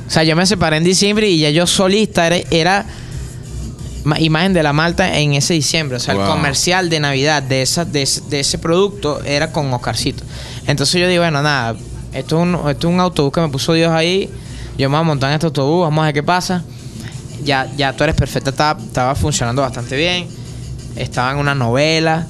O 0.08 0.10
sea, 0.10 0.24
yo 0.24 0.36
me 0.36 0.46
separé 0.46 0.78
en 0.78 0.84
diciembre 0.84 1.28
y 1.30 1.40
ya 1.40 1.50
yo 1.50 1.68
solista 1.68 2.26
era, 2.28 2.38
era 2.50 2.86
ma- 4.04 4.20
imagen 4.20 4.54
de 4.54 4.64
la 4.64 4.74
Malta 4.74 5.18
en 5.20 5.34
ese 5.34 5.54
diciembre. 5.54 5.98
O 5.98 6.00
sea, 6.00 6.14
Wow. 6.16 6.24
el 6.24 6.30
comercial 6.30 6.90
de 6.90 7.00
Navidad 7.00 7.44
de, 7.44 7.62
esa, 7.62 7.84
de, 7.86 8.02
ese, 8.04 8.22
de 8.30 8.40
ese 8.40 8.58
producto 8.58 9.22
era 9.24 9.52
con 9.52 9.72
Oscarcito. 9.74 10.24
Entonces 10.66 11.00
yo 11.02 11.08
digo, 11.08 11.22
bueno, 11.24 11.42
nada, 11.42 11.76
esto 12.14 12.38
es, 12.38 12.44
un, 12.44 12.56
esto 12.70 12.88
es 12.88 12.94
un 12.94 13.00
autobús 13.02 13.34
que 13.34 13.42
me 13.42 13.50
puso 13.50 13.74
Dios 13.74 13.92
ahí. 13.92 14.30
Yo 14.78 14.90
me 14.90 14.96
voy 14.96 15.02
a 15.02 15.08
montar 15.08 15.30
en 15.30 15.36
este 15.36 15.48
autobús, 15.48 15.84
vamos 15.84 16.02
a 16.02 16.06
ver 16.06 16.14
qué 16.14 16.24
pasa. 16.24 16.64
Ya, 17.44 17.68
ya 17.78 17.94
tú 17.94 18.04
eres 18.04 18.16
perfecta, 18.16 18.50
estaba, 18.52 18.80
estaba 18.82 19.14
funcionando 19.16 19.62
bastante 19.62 19.96
bien. 19.96 20.28
Estaba 20.96 21.32
en 21.34 21.38
una 21.38 21.54
novela, 21.54 22.26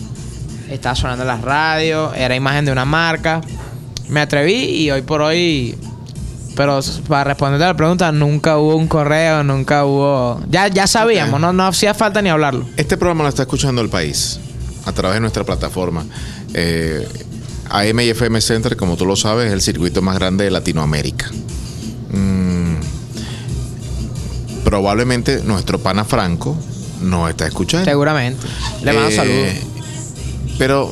estaba 0.69 0.95
sonando 0.95 1.23
en 1.23 1.27
las 1.27 1.41
radios, 1.41 2.13
era 2.17 2.35
imagen 2.35 2.65
de 2.65 2.71
una 2.71 2.85
marca. 2.85 3.39
Me 4.09 4.21
atreví 4.21 4.53
y 4.53 4.91
hoy 4.91 5.01
por 5.01 5.21
hoy 5.21 5.77
pero 6.57 6.79
para 7.07 7.23
responderte 7.23 7.65
a 7.65 7.67
la 7.67 7.77
pregunta, 7.77 8.11
nunca 8.11 8.57
hubo 8.57 8.75
un 8.75 8.87
correo, 8.87 9.43
nunca 9.43 9.85
hubo. 9.85 10.41
Ya, 10.49 10.67
ya 10.67 10.87
sabíamos, 10.87 11.39
no, 11.39 11.53
no 11.53 11.67
hacía 11.67 11.93
falta 11.93 12.19
ni 12.23 12.29
hablarlo. 12.29 12.65
Este 12.77 12.97
programa 12.97 13.23
lo 13.23 13.29
está 13.29 13.43
escuchando 13.43 13.79
el 13.79 13.89
país 13.89 14.39
a 14.85 14.91
través 14.91 15.17
de 15.17 15.19
nuestra 15.21 15.43
plataforma. 15.43 16.03
Eh, 16.55 17.07
AM 17.69 17.99
y 17.99 18.09
FM 18.09 18.41
Center, 18.41 18.75
como 18.75 18.97
tú 18.97 19.05
lo 19.05 19.15
sabes, 19.15 19.47
es 19.47 19.53
el 19.53 19.61
circuito 19.61 20.01
más 20.01 20.17
grande 20.17 20.45
de 20.45 20.51
Latinoamérica. 20.51 21.29
Mm, 22.09 22.77
probablemente 24.63 25.43
nuestro 25.43 25.77
pana 25.77 26.05
Franco 26.05 26.57
nos 27.01 27.29
está 27.29 27.45
escuchando. 27.45 27.85
Seguramente. 27.85 28.47
Le 28.81 28.93
mando 28.93 29.09
Eh, 29.09 29.15
saludos. 29.15 29.53
Pero 30.57 30.91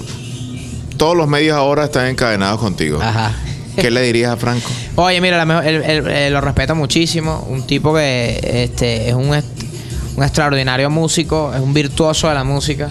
todos 0.97 1.15
los 1.17 1.27
medios 1.27 1.55
ahora 1.57 1.85
están 1.85 2.07
encadenados 2.07 2.59
contigo. 2.59 2.99
Ajá. 3.01 3.33
¿Qué 3.75 3.91
le 3.91 4.01
dirías 4.03 4.31
a 4.31 4.37
Franco? 4.37 4.69
Oye, 4.95 5.19
mira, 5.19 5.35
la 5.37 5.45
mejor- 5.45 5.65
él- 5.67 5.83
él- 5.85 6.07
él 6.07 6.33
lo 6.33 6.39
respeto 6.39 6.75
muchísimo. 6.75 7.45
Un 7.49 7.67
tipo 7.67 7.93
que 7.93 8.39
este, 8.63 9.09
es 9.09 9.13
un, 9.15 9.33
extraordinario 10.23 10.89
músico, 10.89 11.51
es 11.53 11.59
un 11.59 11.73
virtuoso 11.73 12.29
de 12.29 12.35
la 12.35 12.45
música, 12.45 12.89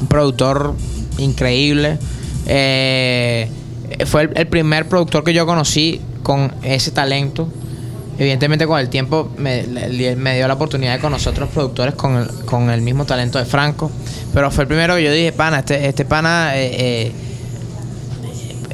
un 0.00 0.06
productor 0.06 0.74
increíble. 1.18 1.98
Eh, 2.46 3.48
fue 4.06 4.22
el, 4.22 4.30
el 4.36 4.46
primer 4.46 4.88
productor 4.88 5.24
que 5.24 5.32
yo 5.32 5.46
conocí 5.46 6.00
con 6.22 6.52
ese 6.62 6.92
talento. 6.92 7.48
Evidentemente 8.18 8.66
con 8.66 8.78
el 8.78 8.88
tiempo 8.90 9.30
me 9.38 9.64
dio 10.34 10.46
la 10.46 10.54
oportunidad 10.54 10.92
de 10.94 11.00
conocer 11.00 11.30
otros 11.32 11.48
productores 11.48 11.94
con 11.94 12.16
el, 12.18 12.28
con 12.44 12.70
el 12.70 12.82
mismo 12.82 13.04
talento 13.06 13.38
de 13.38 13.46
Franco. 13.46 13.90
Pero 14.32 14.50
fue 14.52 14.62
el 14.64 14.68
primero 14.68 14.94
que 14.94 15.02
yo 15.02 15.12
dije, 15.12 15.32
pana, 15.32 15.60
este, 15.60 15.88
este 15.88 16.04
pana... 16.04 16.52
eh, 16.56 16.70
eh, 16.72 17.12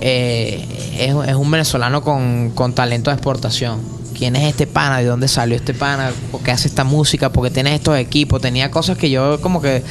eh, 0.00 0.64
es, 0.98 1.28
es 1.28 1.34
un 1.34 1.50
venezolano 1.50 2.02
con, 2.02 2.50
con 2.50 2.72
talento 2.72 3.10
de 3.10 3.14
exportación. 3.14 3.80
¿Quién 4.16 4.34
es 4.36 4.44
este 4.44 4.66
pana? 4.66 4.98
¿De 4.98 5.04
dónde 5.04 5.28
salió 5.28 5.56
este 5.56 5.74
pana? 5.74 6.10
¿Por 6.30 6.42
qué 6.42 6.50
hace 6.50 6.68
esta 6.68 6.84
música? 6.84 7.30
¿Por 7.30 7.44
qué 7.44 7.50
tiene 7.50 7.74
estos 7.74 7.98
equipos? 7.98 8.40
Tenía 8.40 8.70
cosas 8.70 8.96
que 8.96 9.10
yo 9.10 9.40
como 9.40 9.60
que... 9.60 9.82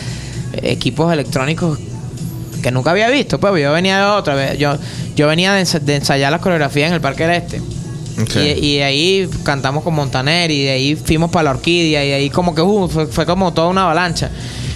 Equipos 0.62 1.12
electrónicos 1.12 1.78
que 2.64 2.72
nunca 2.72 2.92
había 2.92 3.10
visto. 3.10 3.42
Pues 3.42 3.62
yo 3.62 3.74
venía 3.74 3.98
de 3.98 4.06
otra 4.06 4.36
vez. 4.36 4.58
Yo, 4.58 4.78
yo 5.14 5.28
venía 5.28 5.54
de, 5.54 5.64
ens- 5.64 5.82
de 5.82 5.96
ensayar 5.98 6.32
las 6.32 6.40
coreografías 6.40 6.88
en 6.88 6.94
el 6.94 7.02
Parque 7.02 7.28
del 7.28 7.44
Este. 7.44 7.62
Y, 8.40 8.66
y 8.66 8.78
de 8.78 8.84
ahí 8.86 9.30
cantamos 9.44 9.84
con 9.84 9.94
Montaner 9.94 10.50
y 10.50 10.64
de 10.64 10.72
ahí 10.72 10.96
fuimos 10.96 11.30
para 11.30 11.44
la 11.44 11.52
Orquídea 11.52 12.06
y 12.06 12.08
de 12.08 12.14
ahí 12.14 12.30
como 12.30 12.56
que 12.56 12.62
uh, 12.62 12.88
fue, 12.88 13.08
fue 13.08 13.26
como 13.26 13.52
toda 13.52 13.68
una 13.68 13.84
avalancha. 13.84 14.32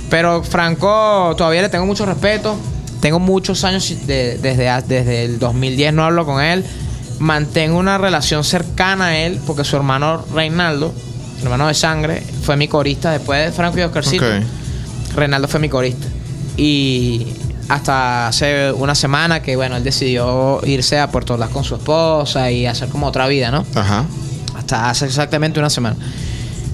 Pero 0.10 0.44
Franco 0.44 1.34
todavía 1.38 1.62
le 1.62 1.70
tengo 1.70 1.86
mucho 1.86 2.06
respeto. 2.06 2.58
Tengo 3.02 3.20
muchos 3.20 3.64
años 3.64 3.88
de- 4.06 4.38
desde, 4.38 4.70
desde 4.88 5.26
el 5.26 5.40
2010 5.40 5.94
no 5.94 6.04
hablo 6.04 6.26
con 6.26 6.42
él. 6.44 6.64
Mantengo 7.20 7.78
una 7.78 7.98
relación 7.98 8.44
cercana 8.44 9.08
a 9.08 9.18
él 9.18 9.40
porque 9.46 9.64
su 9.64 9.76
hermano 9.76 10.24
Reinaldo, 10.34 10.94
hermano 11.42 11.68
de 11.68 11.74
sangre, 11.74 12.24
fue 12.44 12.56
mi 12.58 12.68
corista 12.68 13.12
después 13.12 13.46
de 13.46 13.52
Franco 13.52 13.78
y 13.80 13.82
Oscarcito. 13.82 14.26
Ok. 14.26 15.16
Reinaldo 15.16 15.48
fue 15.48 15.60
mi 15.60 15.70
corista. 15.70 16.08
Y 16.58 17.28
hasta 17.70 18.28
hace 18.28 18.72
una 18.74 18.96
semana 18.96 19.42
que, 19.42 19.56
bueno, 19.56 19.78
él 19.78 19.84
decidió 19.84 20.60
irse 20.66 21.00
a 21.00 21.10
Puerto 21.12 21.34
Ordaz 21.36 21.50
con 21.50 21.64
su 21.64 21.76
esposa 21.76 22.52
y 22.52 22.66
hacer 22.66 22.90
como 22.90 23.08
otra 23.08 23.28
vida, 23.28 23.52
¿no? 23.52 23.66
Ajá. 23.76 24.06
Hasta 24.58 24.90
hace 24.90 25.06
exactamente 25.06 25.60
una 25.60 25.70
semana. 25.70 25.96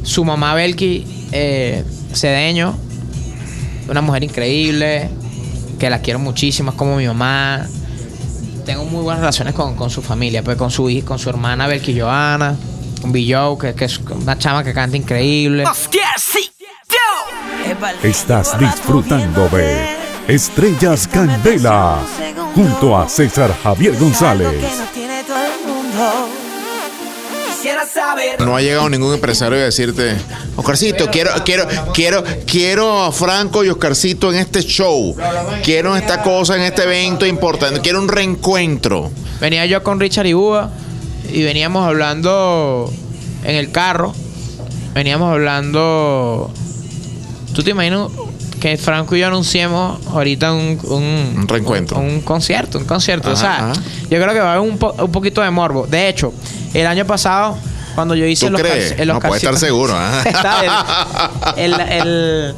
Su 0.04 0.24
mamá 0.26 0.54
Belki, 0.54 1.06
eh, 1.32 1.84
Cedeño, 2.14 2.76
una 3.90 4.02
mujer 4.02 4.24
increíble, 4.24 5.10
que 5.78 5.90
la 5.90 6.00
quiero 6.00 6.20
muchísimo, 6.20 6.72
es 6.72 6.78
como 6.78 6.96
mi 6.98 7.08
mamá. 7.08 7.66
Tengo 8.66 8.86
muy 8.86 9.04
buenas 9.04 9.20
relaciones 9.22 9.54
con, 9.54 9.76
con 9.76 9.90
su 9.90 10.02
familia, 10.02 10.42
pues 10.44 10.58
con 10.58 10.72
su 10.72 10.90
hij- 10.90 11.04
con 11.04 11.20
su 11.20 11.30
hermana 11.30 11.68
Belki 11.68 12.00
Joana, 12.00 12.56
con 13.02 13.12
Billow, 13.12 13.58
que, 13.58 13.74
que 13.76 13.86
es 13.86 14.00
una 14.00 14.38
chama 14.38 14.64
que 14.64 14.74
canta 14.74 14.98
increíble. 14.98 15.64
Estás 18.04 18.58
disfrutando 18.60 19.48
de 19.50 19.88
Estrellas 20.28 21.08
Candela 21.08 22.00
junto 22.56 22.98
a 22.98 23.08
César 23.08 23.54
Javier 23.64 23.96
González. 23.98 24.50
No 28.46 28.56
ha 28.56 28.62
llegado 28.62 28.90
ningún 28.90 29.14
empresario 29.14 29.58
a 29.58 29.62
decirte, 29.64 30.16
Oscarcito, 30.56 31.10
quiero, 31.12 31.32
quiero, 31.44 31.68
quiero, 31.94 32.24
quiero 32.46 33.04
a 33.04 33.12
Franco 33.12 33.64
y 33.64 33.70
Oscarcito 33.70 34.32
en 34.32 34.40
este 34.40 34.62
show. 34.64 35.16
Quiero 35.64 35.96
esta 35.96 36.22
cosa 36.22 36.56
en 36.56 36.62
este 36.62 36.84
evento 36.84 37.26
importante. 37.26 37.80
Quiero 37.82 38.00
un 38.00 38.08
reencuentro. 38.08 39.12
Venía 39.40 39.66
yo 39.66 39.84
con 39.84 40.00
Richard 40.00 40.28
y 40.28 40.34
Uva 40.34 40.72
y 41.32 41.44
veníamos 41.44 41.86
hablando 41.88 42.92
en 43.44 43.56
el 43.56 43.72
carro. 43.72 44.14
Veníamos 44.94 45.32
hablando. 45.32 46.52
¿Tú 47.54 47.64
te 47.64 47.72
imaginas 47.72 48.10
que 48.60 48.78
Franco 48.78 49.16
y 49.16 49.20
yo 49.20 49.28
anunciemos 49.28 50.00
ahorita 50.08 50.54
un, 50.54 50.80
un, 50.84 51.36
Un 51.40 51.48
reencuentro. 51.48 51.98
Un, 52.00 52.06
un 52.06 52.22
concierto, 52.22 52.78
un 52.80 52.86
concierto. 52.86 53.30
o 53.32 53.36
sea, 53.36 53.72
ajá. 53.72 53.82
yo 54.10 54.22
creo 54.22 54.34
que 54.34 54.40
va 54.40 54.54
a 54.54 54.56
haber 54.56 54.70
un, 54.70 54.78
po- 54.78 54.96
un 54.98 55.12
poquito 55.12 55.42
de 55.42 55.50
morbo. 55.52 55.86
De 55.86 56.08
hecho, 56.10 56.34
el 56.82 56.88
año 56.88 57.06
pasado, 57.06 57.58
cuando 57.96 58.16
yo 58.16 58.26
hice 58.26 58.48
¿Tú 58.48 58.52
los 58.54 58.62
crees? 58.62 58.94
calci- 58.96 59.00
el 59.02 59.08
No 59.08 59.20
puedes 59.20 59.44
estar 59.44 59.58
seguro. 59.58 59.96
Está 60.26 61.54
el, 61.58 61.74
el- 61.74 61.80
el- 61.92 62.56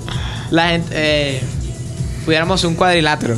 la 0.52 0.70
gente. 0.70 0.90
eh, 0.92 1.44
pudiéramos 2.26 2.64
un 2.64 2.76
cuadrilátero. 2.76 3.38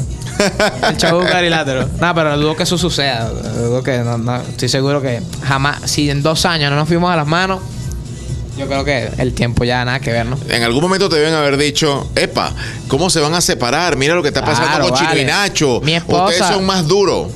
El 0.87 0.95
chavo 0.97 1.19
un 1.19 1.27
cuadrilátero. 1.27 1.89
No, 1.99 2.15
pero 2.15 2.37
dudo 2.37 2.55
que 2.55 2.63
eso 2.63 2.77
suceda. 2.77 3.29
Dudo 3.29 3.83
que 3.83 3.97
no, 3.99 4.17
no, 4.17 4.37
estoy 4.37 4.69
seguro 4.69 5.01
que 5.01 5.21
jamás, 5.43 5.79
si 5.91 6.09
en 6.09 6.23
dos 6.23 6.45
años 6.45 6.69
no 6.71 6.77
nos 6.77 6.87
fuimos 6.87 7.11
a 7.11 7.15
las 7.17 7.27
manos, 7.27 7.59
yo 8.57 8.67
creo 8.67 8.83
que 8.85 9.09
el 9.17 9.33
tiempo 9.33 9.63
ya 9.63 9.83
nada 9.85 9.99
que 9.99 10.11
ver, 10.11 10.25
¿no? 10.25 10.37
En 10.49 10.63
algún 10.63 10.81
momento 10.81 11.07
te 11.09 11.15
deben 11.17 11.33
haber 11.33 11.57
dicho, 11.57 12.09
epa, 12.15 12.51
¿cómo 12.87 13.09
se 13.09 13.19
van 13.19 13.33
a 13.33 13.41
separar? 13.41 13.95
Mira 13.97 14.15
lo 14.15 14.21
que 14.21 14.29
está 14.29 14.41
pasando 14.43 14.67
Claro, 14.69 14.87
con 14.89 14.93
Chino 14.97 15.09
vale. 15.09 15.21
y 15.21 15.25
Nacho. 15.25 15.81
Mi 15.83 15.93
esposa- 15.95 16.25
Ustedes 16.25 16.47
son 16.47 16.65
más 16.65 16.87
duros. 16.87 17.27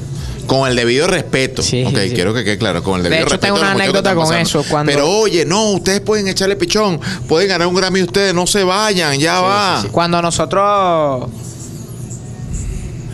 Con 0.48 0.70
el 0.70 0.76
debido 0.76 1.08
respeto. 1.08 1.62
Sí, 1.62 1.84
ok, 1.86 1.98
sí, 1.98 2.10
sí. 2.10 2.16
quiero 2.16 2.34
que 2.34 2.44
quede 2.44 2.58
claro. 2.58 2.84
Con 2.84 2.98
el 2.98 3.04
De 3.04 3.10
debido 3.10 3.28
hecho, 3.28 3.34
respeto. 3.36 3.54
tengo 3.54 3.58
los 3.58 3.74
una 3.76 3.84
anécdota 3.84 4.14
con 4.16 4.36
eso, 4.36 4.64
cuando- 4.70 4.92
Pero 4.92 5.10
oye, 5.10 5.46
no, 5.46 5.72
ustedes 5.72 6.02
pueden 6.02 6.28
echarle 6.28 6.56
pichón. 6.56 7.00
Pueden 7.28 7.50
ganar 7.50 7.68
un 7.68 7.76
Grammy 7.76 8.02
ustedes. 8.04 8.34
No 8.34 8.46
se 8.48 8.64
vayan, 8.64 9.18
ya 9.20 9.40
va. 9.42 9.84
Cuando 9.92 10.22
nosotros 10.22 11.30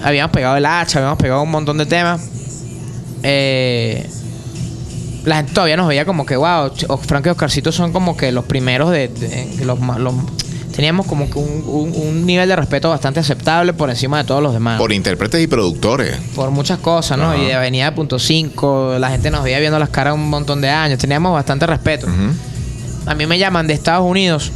habíamos 0.04 0.32
pegado 0.32 0.58
el 0.58 0.66
hacha, 0.66 1.00
habíamos 1.00 1.20
pegado 1.20 1.42
un 1.44 1.52
montón 1.52 1.78
de 1.78 1.86
temas, 1.86 2.22
eh, 3.24 4.10
la 5.26 5.36
gente 5.38 5.54
todavía 5.54 5.76
nos 5.78 5.88
veía 5.88 6.06
como 6.06 6.26
que, 6.26 6.36
wow, 6.38 6.72
Frank 7.06 7.26
y 7.26 7.30
Oscarcito 7.30 7.72
son 7.72 7.92
como 7.92 8.16
que 8.16 8.32
los 8.32 8.46
primeros 8.46 8.92
de, 8.92 9.10
de- 9.10 9.66
los, 9.66 9.80
ma- 9.80 10.00
los- 10.00 10.16
teníamos 10.80 11.08
como 11.08 11.30
que 11.30 11.38
un, 11.38 11.62
un- 11.68 11.94
un 11.94 12.26
nivel 12.26 12.48
de 12.48 12.56
respeto 12.56 12.90
bastante 12.90 13.20
aceptable 13.20 13.74
por 13.74 13.90
encima 13.90 14.20
de 14.20 14.24
todos 14.24 14.42
los 14.42 14.54
demás. 14.54 14.78
Por 14.80 14.94
intérpretes 14.94 15.44
y 15.44 15.46
productores. 15.48 16.16
por 16.34 16.52
muchas 16.52 16.80
cosas, 16.80 17.18
¿no? 17.18 17.36
Y 17.36 17.48
de 17.48 17.54
Avenida 17.54 17.94
Punto 17.94 18.18
5, 18.18 18.96
la 18.98 19.10
gente 19.10 19.30
nos 19.30 19.44
veía 19.44 19.60
viendo 19.60 19.78
las 19.78 19.90
caras 19.90 20.14
un 20.14 20.30
montón 20.30 20.62
de 20.62 20.70
años, 20.70 20.98
teníamos 20.98 21.34
bastante 21.34 21.68
respeto. 21.68 22.08
A 23.06 23.14
mí 23.14 23.26
me 23.26 23.38
llaman 23.38 23.68
de 23.68 23.74
Estados 23.74 24.06
Unidos 24.10 24.54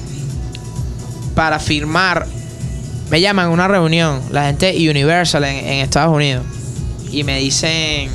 para 1.35 1.59
firmar. 1.59 2.25
Me 3.09 3.19
llaman 3.19 3.47
a 3.47 3.49
una 3.49 3.67
reunión, 3.67 4.21
la 4.31 4.45
gente 4.45 4.73
Universal 4.89 5.43
en, 5.43 5.57
en 5.57 5.79
Estados 5.81 6.15
Unidos. 6.15 6.45
Y 7.11 7.25
me 7.25 7.37
dicen. 7.39 8.09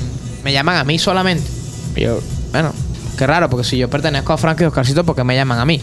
Me 0.45 0.53
llaman 0.55 0.77
a 0.77 0.85
mí 0.85 0.99
solamente. 0.99 1.43
Y 1.95 2.01
yo, 2.05 2.21
bueno, 2.53 2.73
qué 3.19 3.27
raro, 3.27 3.51
porque 3.51 3.65
si 3.69 3.77
yo 3.77 3.91
pertenezco 3.91 4.33
a 4.33 4.39
Frank 4.39 4.63
y 4.63 4.65
Oscarcito, 4.65 5.05
¿por 5.05 5.15
qué 5.15 5.25
me 5.25 5.35
llaman 5.37 5.59
a 5.59 5.67
mí? 5.67 5.83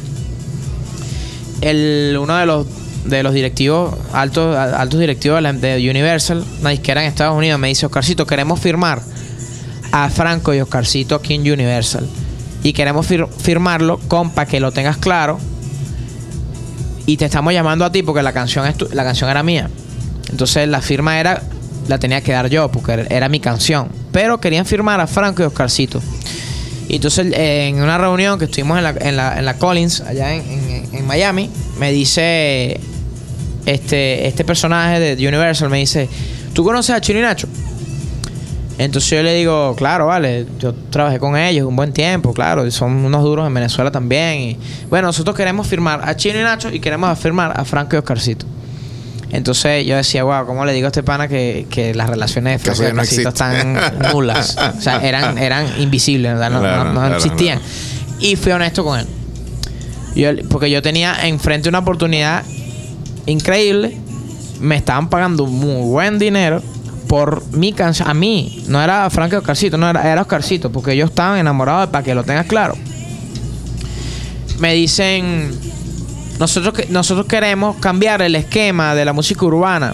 El, 1.61 2.17
uno 2.19 2.35
de 2.37 2.45
los 2.45 2.65
de 3.05 3.21
los 3.21 3.33
directivos, 3.35 3.93
altos, 4.13 4.55
altos 4.57 4.99
directivos 4.99 5.39
de, 5.61 5.87
Universal, 5.89 6.43
una 6.61 6.71
disquera 6.71 7.01
en 7.03 7.07
Estados 7.07 7.37
Unidos, 7.37 7.59
me 7.59 7.67
dice, 7.67 7.85
Oscarcito, 7.85 8.25
queremos 8.25 8.59
firmar 8.59 8.99
a 9.91 10.09
Franco 10.09 10.55
y 10.55 10.59
Oscarcito 10.59 11.13
aquí 11.13 11.35
en 11.35 11.41
Universal. 11.41 12.07
Y 12.63 12.73
queremos 12.73 13.07
fir- 13.07 13.27
firmarlo, 13.29 13.99
compa, 14.07 14.47
que 14.47 14.59
lo 14.59 14.71
tengas 14.71 14.97
claro. 14.97 15.37
Y 17.05 17.17
te 17.17 17.25
estamos 17.25 17.53
llamando 17.53 17.85
a 17.85 17.91
ti 17.91 18.01
porque 18.01 18.23
la 18.23 18.33
canción, 18.33 18.65
la 18.91 19.03
canción 19.03 19.29
era 19.29 19.43
mía. 19.43 19.69
Entonces 20.31 20.67
la 20.67 20.81
firma 20.81 21.19
era, 21.19 21.43
la 21.87 21.99
tenía 21.99 22.21
que 22.21 22.31
dar 22.31 22.49
yo 22.49 22.69
porque 22.71 23.05
era- 23.07 23.29
mi 23.29 23.39
canción. 23.39 23.89
Pero 24.11 24.39
querían 24.41 24.65
firmar 24.65 24.99
a 24.99 25.05
Franco 25.05 25.43
y 25.43 25.45
Oscarcito. 25.45 26.01
Y 26.87 26.95
entonces 26.95 27.27
en 27.35 27.81
una 27.81 27.97
reunión 27.99 28.39
que 28.39 28.45
estuvimos 28.45 28.77
en 28.79 28.83
la, 28.83 28.89
en 28.99 29.15
la, 29.15 29.37
en 29.37 29.45
la 29.45 29.57
Collins, 29.59 30.01
allá 30.01 30.33
en, 30.33 30.43
en- 30.97 31.07
Miami, 31.07 31.49
me 31.79 31.91
dice 31.91 32.79
este, 33.65 34.27
este 34.27 34.43
personaje 34.45 34.99
de 35.15 35.27
Universal, 35.27 35.69
me 35.69 35.77
dice, 35.79 36.07
¿tú 36.53 36.63
conoces 36.63 36.95
a 36.95 37.01
Chino 37.01 37.19
y 37.19 37.21
Nacho? 37.23 37.47
Entonces 38.77 39.09
yo 39.09 39.23
le 39.23 39.33
digo, 39.33 39.73
claro, 39.77 40.07
vale, 40.07 40.45
yo 40.59 40.73
trabajé 40.89 41.17
con 41.17 41.37
ellos 41.37 41.65
un 41.65 41.77
buen 41.77 41.93
tiempo, 41.93 42.33
claro, 42.33 42.67
y 42.67 42.71
son 42.71 43.05
unos 43.05 43.23
duros 43.23 43.47
en 43.47 43.53
Venezuela 43.53 43.89
también. 43.89 44.41
Y 44.41 44.57
bueno, 44.89 45.07
nosotros 45.07 45.33
queremos 45.35 45.65
firmar 45.65 46.01
a 46.03 46.15
Chino 46.17 46.39
y 46.39 46.43
Nacho 46.43 46.69
y 46.69 46.79
queremos 46.81 47.17
firmar 47.17 47.57
a 47.57 47.63
Franco 47.63 47.95
y 47.95 47.99
Oscarcito. 47.99 48.45
Entonces 49.31 49.85
yo 49.85 49.95
decía, 49.95 50.23
wow, 50.23 50.45
¿cómo 50.45 50.65
le 50.65 50.73
digo 50.73 50.87
a 50.87 50.89
este 50.89 51.03
pana 51.03 51.27
que, 51.29 51.67
que 51.69 51.93
las 51.95 52.09
relaciones 52.09 52.61
de 52.63 52.65
Franco 52.73 52.83
y 52.83 52.93
no 52.93 53.01
Oscarcito 53.01 53.29
están 53.29 54.11
nulas? 54.11 54.57
O 54.77 54.81
sea, 54.81 54.97
eran, 54.97 55.37
eran 55.37 55.67
invisibles, 55.79 56.33
¿verdad? 56.33 56.51
No, 56.51 56.59
Claro, 56.59 56.83
no- 56.83 56.93
no 56.93 56.99
claro, 56.99 57.15
existían. 57.15 57.59
Y 58.19 58.35
fui 58.35 58.51
honesto 58.51 58.83
con 58.83 58.99
él. 58.99 59.07
Yo- 60.15 60.29
porque 60.49 60.69
yo 60.69 60.81
tenía 60.81 61.27
enfrente 61.27 61.69
una 61.69 61.79
oportunidad 61.79 62.43
increíble. 63.25 63.97
Me 64.59 64.75
estaban 64.77 65.09
pagando 65.09 65.45
muy 65.45 65.81
buen 65.89 66.17
dinero 66.19 66.61
por 67.07 67.43
mi 67.51 67.71
canción, 67.73 68.09
a 68.09 68.13
mí, 68.15 68.63
no 68.67 68.81
era 68.81 69.07
Frankie 69.11 69.35
Oscarcito, 69.35 69.77
no 69.77 69.87
era, 69.89 70.11
era 70.11 70.21
Oscarcito, 70.21 70.71
porque 70.71 70.93
ellos 70.93 71.09
estaban 71.11 71.37
enamorados, 71.37 71.89
para 71.89 72.03
que 72.03 72.15
lo 72.15 72.23
tengas 72.23 72.47
claro. 72.47 72.75
Me 74.59 74.73
dicen, 74.73 75.51
nosotros, 76.39 76.89
nosotros 76.89 77.27
queremos 77.27 77.75
cambiar 77.77 78.21
el 78.21 78.35
esquema 78.35 78.95
de 78.95 79.05
la 79.05 79.13
música 79.13 79.45
urbana. 79.45 79.93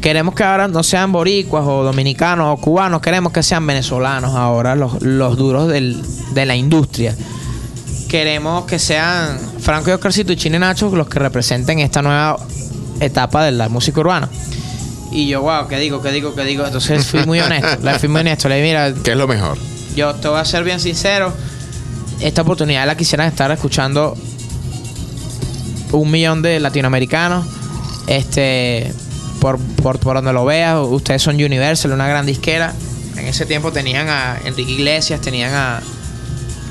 Queremos 0.00 0.34
que 0.34 0.44
ahora 0.44 0.68
no 0.68 0.82
sean 0.84 1.10
boricuas 1.10 1.64
o 1.66 1.82
dominicanos 1.82 2.56
o 2.56 2.60
cubanos, 2.60 3.00
queremos 3.00 3.32
que 3.32 3.42
sean 3.42 3.66
venezolanos 3.66 4.34
ahora, 4.36 4.76
los, 4.76 5.02
los 5.02 5.36
duros 5.36 5.68
del- 5.68 6.00
de 6.34 6.46
la 6.46 6.54
industria. 6.54 7.16
Queremos 8.08 8.64
que 8.64 8.78
sean 8.78 9.38
Franco 9.60 9.90
y 9.90 9.92
Oscarcito 9.92 10.32
y 10.32 10.36
Chine 10.36 10.58
Nacho 10.58 10.94
los 10.94 11.08
que 11.08 11.18
representen 11.18 11.78
esta 11.80 12.00
nueva 12.00 12.38
etapa 13.00 13.44
de 13.44 13.52
la 13.52 13.68
música 13.68 14.00
urbana. 14.00 14.28
Y 15.10 15.28
yo, 15.28 15.42
wow, 15.42 15.68
¿qué 15.68 15.78
digo? 15.78 16.00
¿Qué 16.02 16.10
digo? 16.10 16.34
¿Qué 16.34 16.44
digo? 16.44 16.64
Entonces 16.66 17.06
fui 17.06 17.24
muy 17.26 17.40
honesto. 17.40 17.78
Le 17.82 17.98
fui 17.98 18.08
muy 18.08 18.20
honesto. 18.22 18.48
Le 18.48 18.56
dije, 18.56 18.66
mira, 18.68 18.94
¿Qué 19.02 19.12
es 19.12 19.16
lo 19.16 19.28
mejor? 19.28 19.58
yo 19.94 20.14
te 20.14 20.28
voy 20.28 20.38
a 20.38 20.44
ser 20.44 20.64
bien 20.64 20.80
sincero. 20.80 21.32
Esta 22.20 22.42
oportunidad 22.42 22.86
la 22.86 22.96
quisieran 22.96 23.26
estar 23.28 23.50
escuchando 23.50 24.16
un 25.92 26.10
millón 26.10 26.42
de 26.42 26.60
latinoamericanos. 26.60 27.46
Este, 28.06 28.92
por, 29.40 29.58
por, 29.58 29.98
por 29.98 30.16
donde 30.16 30.32
lo 30.32 30.44
veas, 30.44 30.78
ustedes 30.80 31.22
son 31.22 31.36
Universal, 31.36 31.92
una 31.92 32.08
gran 32.08 32.26
disquera. 32.26 32.74
En 33.16 33.26
ese 33.26 33.46
tiempo 33.46 33.72
tenían 33.72 34.08
a 34.08 34.38
Enrique 34.44 34.72
Iglesias, 34.72 35.20
tenían 35.20 35.52
a. 35.54 35.80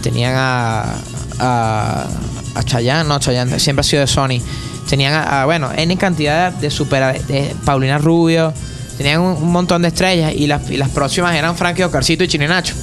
Tenían 0.01 0.33
a. 0.35 0.95
a, 1.39 2.07
a 2.55 2.63
Chayanne, 2.63 3.07
no, 3.07 3.19
Chayanne 3.19 3.59
siempre 3.59 3.81
ha 3.81 3.83
sido 3.83 4.01
de 4.01 4.07
Sony. 4.07 4.41
Tenían 4.87 5.13
a, 5.13 5.45
bueno, 5.45 5.69
N 5.75 5.95
cantidad 5.97 6.51
de 6.51 6.69
super. 6.69 7.21
Paulina 7.65 7.97
Rubio. 7.97 8.53
Tenían 8.97 9.21
un, 9.21 9.51
montón 9.51 9.83
de 9.83 9.89
estrellas 9.89 10.33
y 10.35 10.47
las, 10.47 10.71
y 10.71 10.77
las 10.77 10.89
próximas 10.89 11.35
eran 11.35 11.55
Frankie 11.55 11.83
Ocarcito 11.83 12.23
y 12.23 12.27
Chine 12.27 12.47
Nacho. 12.47 12.73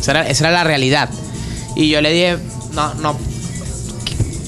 Esa 0.00 0.10
era, 0.12 0.28
esa 0.28 0.48
era 0.48 0.58
la 0.58 0.64
realidad. 0.64 1.08
Y 1.76 1.88
yo 1.88 2.00
le 2.00 2.12
dije, 2.12 2.38
no, 2.72 2.94
no, 2.94 3.16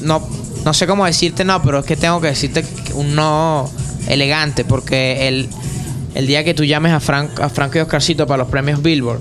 no, 0.02 0.28
no 0.64 0.74
sé 0.74 0.86
cómo 0.88 1.06
decirte 1.06 1.44
no, 1.44 1.62
pero 1.62 1.80
es 1.80 1.84
que 1.84 1.96
tengo 1.96 2.20
que 2.20 2.28
decirte 2.28 2.64
un 2.94 3.14
no 3.14 3.70
elegante, 4.08 4.64
porque 4.64 5.28
el, 5.28 5.48
el 6.14 6.26
día 6.26 6.42
que 6.42 6.54
tú 6.54 6.64
llames 6.64 6.92
a, 6.92 6.98
Frank, 6.98 7.38
a 7.40 7.48
Franco 7.48 7.78
y 7.78 7.80
Oscarcito 7.80 8.26
para 8.26 8.38
los 8.38 8.48
premios 8.50 8.82
Billboard 8.82 9.20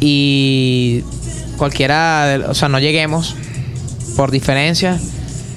y 0.00 1.02
cualquiera, 1.56 2.26
de- 2.26 2.44
o 2.44 2.54
sea, 2.54 2.68
no 2.68 2.78
lleguemos 2.78 3.34
por 4.16 4.30
diferencias, 4.30 5.00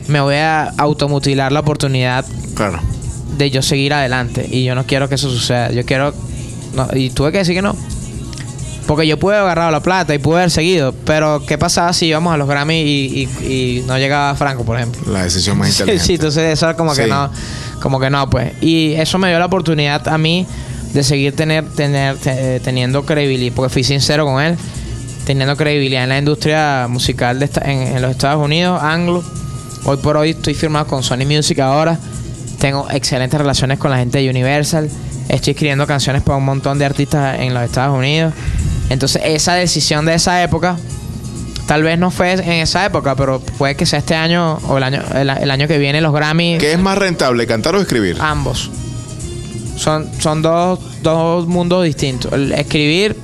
me 0.07 0.19
voy 0.21 0.35
a 0.35 0.63
automutilar 0.77 1.51
la 1.51 1.59
oportunidad 1.61 2.25
Claro. 2.55 2.79
de 3.37 3.49
yo 3.51 3.61
seguir 3.61 3.93
adelante. 3.93 4.47
Y 4.51 4.63
yo 4.63 4.75
no 4.75 4.85
quiero 4.85 5.07
que 5.07 5.15
eso 5.15 5.29
suceda. 5.29 5.71
Yo 5.71 5.85
quiero. 5.85 6.13
no, 6.75 6.87
y 6.93 7.09
tuve 7.09 7.31
que 7.31 7.39
decir 7.39 7.55
que 7.55 7.61
no. 7.61 7.75
Porque 8.87 9.05
yo 9.05 9.17
pude 9.19 9.35
haber 9.35 9.45
agarrado 9.45 9.69
la 9.71 9.81
plata 9.81 10.15
y 10.15 10.17
pude 10.17 10.37
haber 10.37 10.49
seguido. 10.51 10.93
Pero, 11.05 11.43
¿qué 11.45 11.57
pasaba 11.59 11.93
si 11.93 12.07
íbamos 12.07 12.33
a 12.33 12.37
los 12.37 12.47
Grammy 12.47 12.81
y, 12.81 13.29
y- 13.43 13.45
y 13.45 13.83
no 13.87 13.97
llegaba 13.99 14.33
Franco, 14.35 14.63
por 14.65 14.77
ejemplo? 14.77 15.01
La 15.13 15.23
decisión 15.23 15.57
más 15.59 15.69
inteligente. 15.79 16.03
sí, 16.05 16.13
entonces 16.15 16.53
eso 16.53 16.65
era 16.65 16.75
como 16.75 16.93
que 16.95 17.05
no. 17.05 17.29
Como 17.81 17.99
que 17.99 18.09
no, 18.09 18.27
pues. 18.29 18.51
Y 18.61 18.93
eso 18.93 19.19
me 19.19 19.29
dio 19.29 19.37
la 19.37 19.45
oportunidad 19.45 20.07
a 20.07 20.17
mí 20.17 20.45
de 20.93 21.03
seguir 21.03 21.35
tener, 21.35 21.65
tener, 21.69 22.17
te- 22.17 22.59
teniendo 22.61 23.05
credibilidad. 23.05 23.53
Porque 23.55 23.71
fui 23.71 23.83
sincero 23.83 24.25
con 24.25 24.41
él. 24.41 24.57
Teniendo 25.29 25.55
credibilidad 25.55 26.01
en 26.05 26.09
la 26.09 26.17
industria 26.17 26.87
musical 26.89 27.37
de 27.37 27.45
esta- 27.45 27.61
en, 27.69 27.83
en 27.97 28.01
los 28.01 28.09
Estados 28.09 28.43
Unidos, 28.43 28.81
anglo. 28.81 29.23
Hoy 29.85 29.97
por 29.97 30.17
hoy 30.17 30.31
estoy 30.31 30.55
firmado 30.55 30.87
con 30.87 31.03
Sony 31.03 31.23
Music 31.27 31.59
ahora. 31.59 31.99
Tengo 32.57 32.87
excelentes 32.89 33.39
relaciones 33.39 33.77
con 33.77 33.91
la 33.91 33.97
gente 33.99 34.17
de 34.17 34.27
Universal. 34.27 34.89
Estoy 35.27 35.51
escribiendo 35.51 35.85
canciones 35.85 36.23
para 36.23 36.39
un 36.39 36.45
montón 36.45 36.79
de 36.79 36.85
artistas 36.85 37.39
en 37.41 37.53
los 37.53 37.61
Estados 37.61 37.95
Unidos. 37.95 38.33
Entonces, 38.89 39.21
esa 39.23 39.53
decisión 39.53 40.03
de 40.07 40.15
esa 40.15 40.41
época, 40.41 40.77
tal 41.67 41.83
vez 41.83 41.99
no 41.99 42.09
fue 42.09 42.31
en 42.31 42.49
esa 42.53 42.83
época, 42.87 43.13
pero 43.15 43.39
puede 43.39 43.75
que 43.75 43.85
sea 43.85 43.99
este 43.99 44.15
año 44.15 44.55
o 44.67 44.77
el 44.79 44.83
año, 44.83 45.03
el, 45.13 45.29
el 45.29 45.51
año 45.51 45.67
que 45.67 45.77
viene, 45.77 46.01
los 46.01 46.11
Grammy. 46.11 46.57
¿Qué 46.57 46.71
es 46.73 46.79
más 46.79 46.97
rentable, 46.97 47.45
cantar 47.45 47.75
o 47.75 47.81
escribir? 47.81 48.17
Ambos. 48.19 48.71
Son, 49.75 50.09
son 50.19 50.41
dos, 50.41 50.79
dos 51.03 51.45
mundos 51.45 51.83
distintos. 51.83 52.33
El 52.33 52.51
escribir 52.53 53.15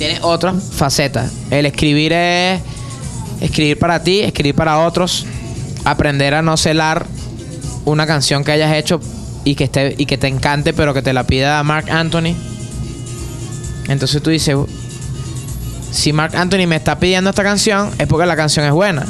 tiene 0.00 0.18
otras 0.22 0.56
facetas. 0.72 1.30
El 1.50 1.66
escribir 1.66 2.14
es 2.14 2.58
escribir 3.42 3.78
para 3.78 4.02
ti, 4.02 4.20
escribir 4.20 4.54
para 4.54 4.78
otros, 4.86 5.26
aprender 5.84 6.32
a 6.32 6.40
no 6.40 6.56
celar 6.56 7.06
una 7.84 8.06
canción 8.06 8.42
que 8.42 8.50
hayas 8.52 8.72
hecho 8.72 8.98
y 9.44 9.56
que 9.56 9.64
esté 9.64 9.94
y 9.98 10.06
que 10.06 10.16
te 10.16 10.26
encante, 10.26 10.72
pero 10.72 10.94
que 10.94 11.02
te 11.02 11.12
la 11.12 11.24
pida 11.24 11.62
Mark 11.64 11.90
Anthony. 11.90 12.34
Entonces 13.88 14.22
tú 14.22 14.30
dices, 14.30 14.56
si 15.92 16.14
Mark 16.14 16.34
Anthony 16.34 16.66
me 16.66 16.76
está 16.76 16.98
pidiendo 16.98 17.28
esta 17.28 17.42
canción, 17.42 17.90
es 17.98 18.06
porque 18.06 18.24
la 18.24 18.36
canción 18.36 18.64
es 18.64 18.72
buena. 18.72 19.04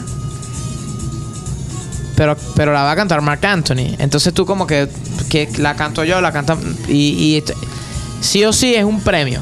Pero, 2.16 2.36
pero 2.56 2.72
la 2.72 2.82
va 2.82 2.90
a 2.90 2.96
cantar 2.96 3.22
Mark 3.22 3.46
Anthony. 3.46 3.94
Entonces 4.00 4.34
tú 4.34 4.44
como 4.44 4.66
que, 4.66 4.88
que 5.28 5.48
la 5.58 5.76
canto 5.76 6.02
yo, 6.02 6.20
la 6.20 6.32
canta... 6.32 6.58
Y, 6.88 7.36
y 7.36 7.44
sí 8.20 8.44
o 8.44 8.52
sí 8.52 8.74
es 8.74 8.82
un 8.82 9.00
premio. 9.00 9.40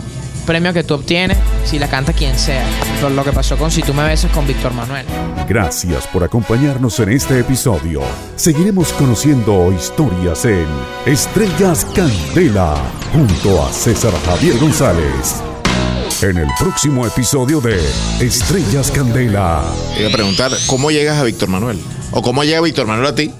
Premio 0.48 0.72
que 0.72 0.82
tú 0.82 0.94
obtienes 0.94 1.36
si 1.66 1.78
la 1.78 1.88
canta 1.88 2.14
quien 2.14 2.38
sea. 2.38 2.64
Por 3.02 3.12
lo 3.12 3.22
que 3.22 3.32
pasó 3.32 3.58
con 3.58 3.70
Si 3.70 3.82
tú 3.82 3.92
me 3.92 4.02
besas 4.02 4.30
con 4.32 4.46
Víctor 4.46 4.72
Manuel. 4.72 5.04
Gracias 5.46 6.06
por 6.06 6.24
acompañarnos 6.24 6.98
en 7.00 7.10
este 7.10 7.40
episodio. 7.40 8.00
Seguiremos 8.34 8.94
conociendo 8.94 9.70
historias 9.70 10.46
en 10.46 10.66
Estrellas 11.04 11.86
Candela 11.94 12.76
junto 13.12 13.62
a 13.62 13.70
César 13.70 14.14
Javier 14.24 14.56
González. 14.58 15.42
En 16.22 16.38
el 16.38 16.48
próximo 16.58 17.06
episodio 17.06 17.60
de 17.60 17.78
Estrellas 18.18 18.90
Candela. 18.90 19.62
Iba 19.98 20.08
a 20.08 20.12
preguntar, 20.12 20.50
¿cómo 20.66 20.90
llegas 20.90 21.18
a 21.18 21.24
Víctor 21.24 21.50
Manuel? 21.50 21.78
¿O 22.10 22.22
cómo 22.22 22.42
llega 22.42 22.62
Víctor 22.62 22.86
Manuel 22.86 23.08
a 23.08 23.14
ti? 23.14 23.34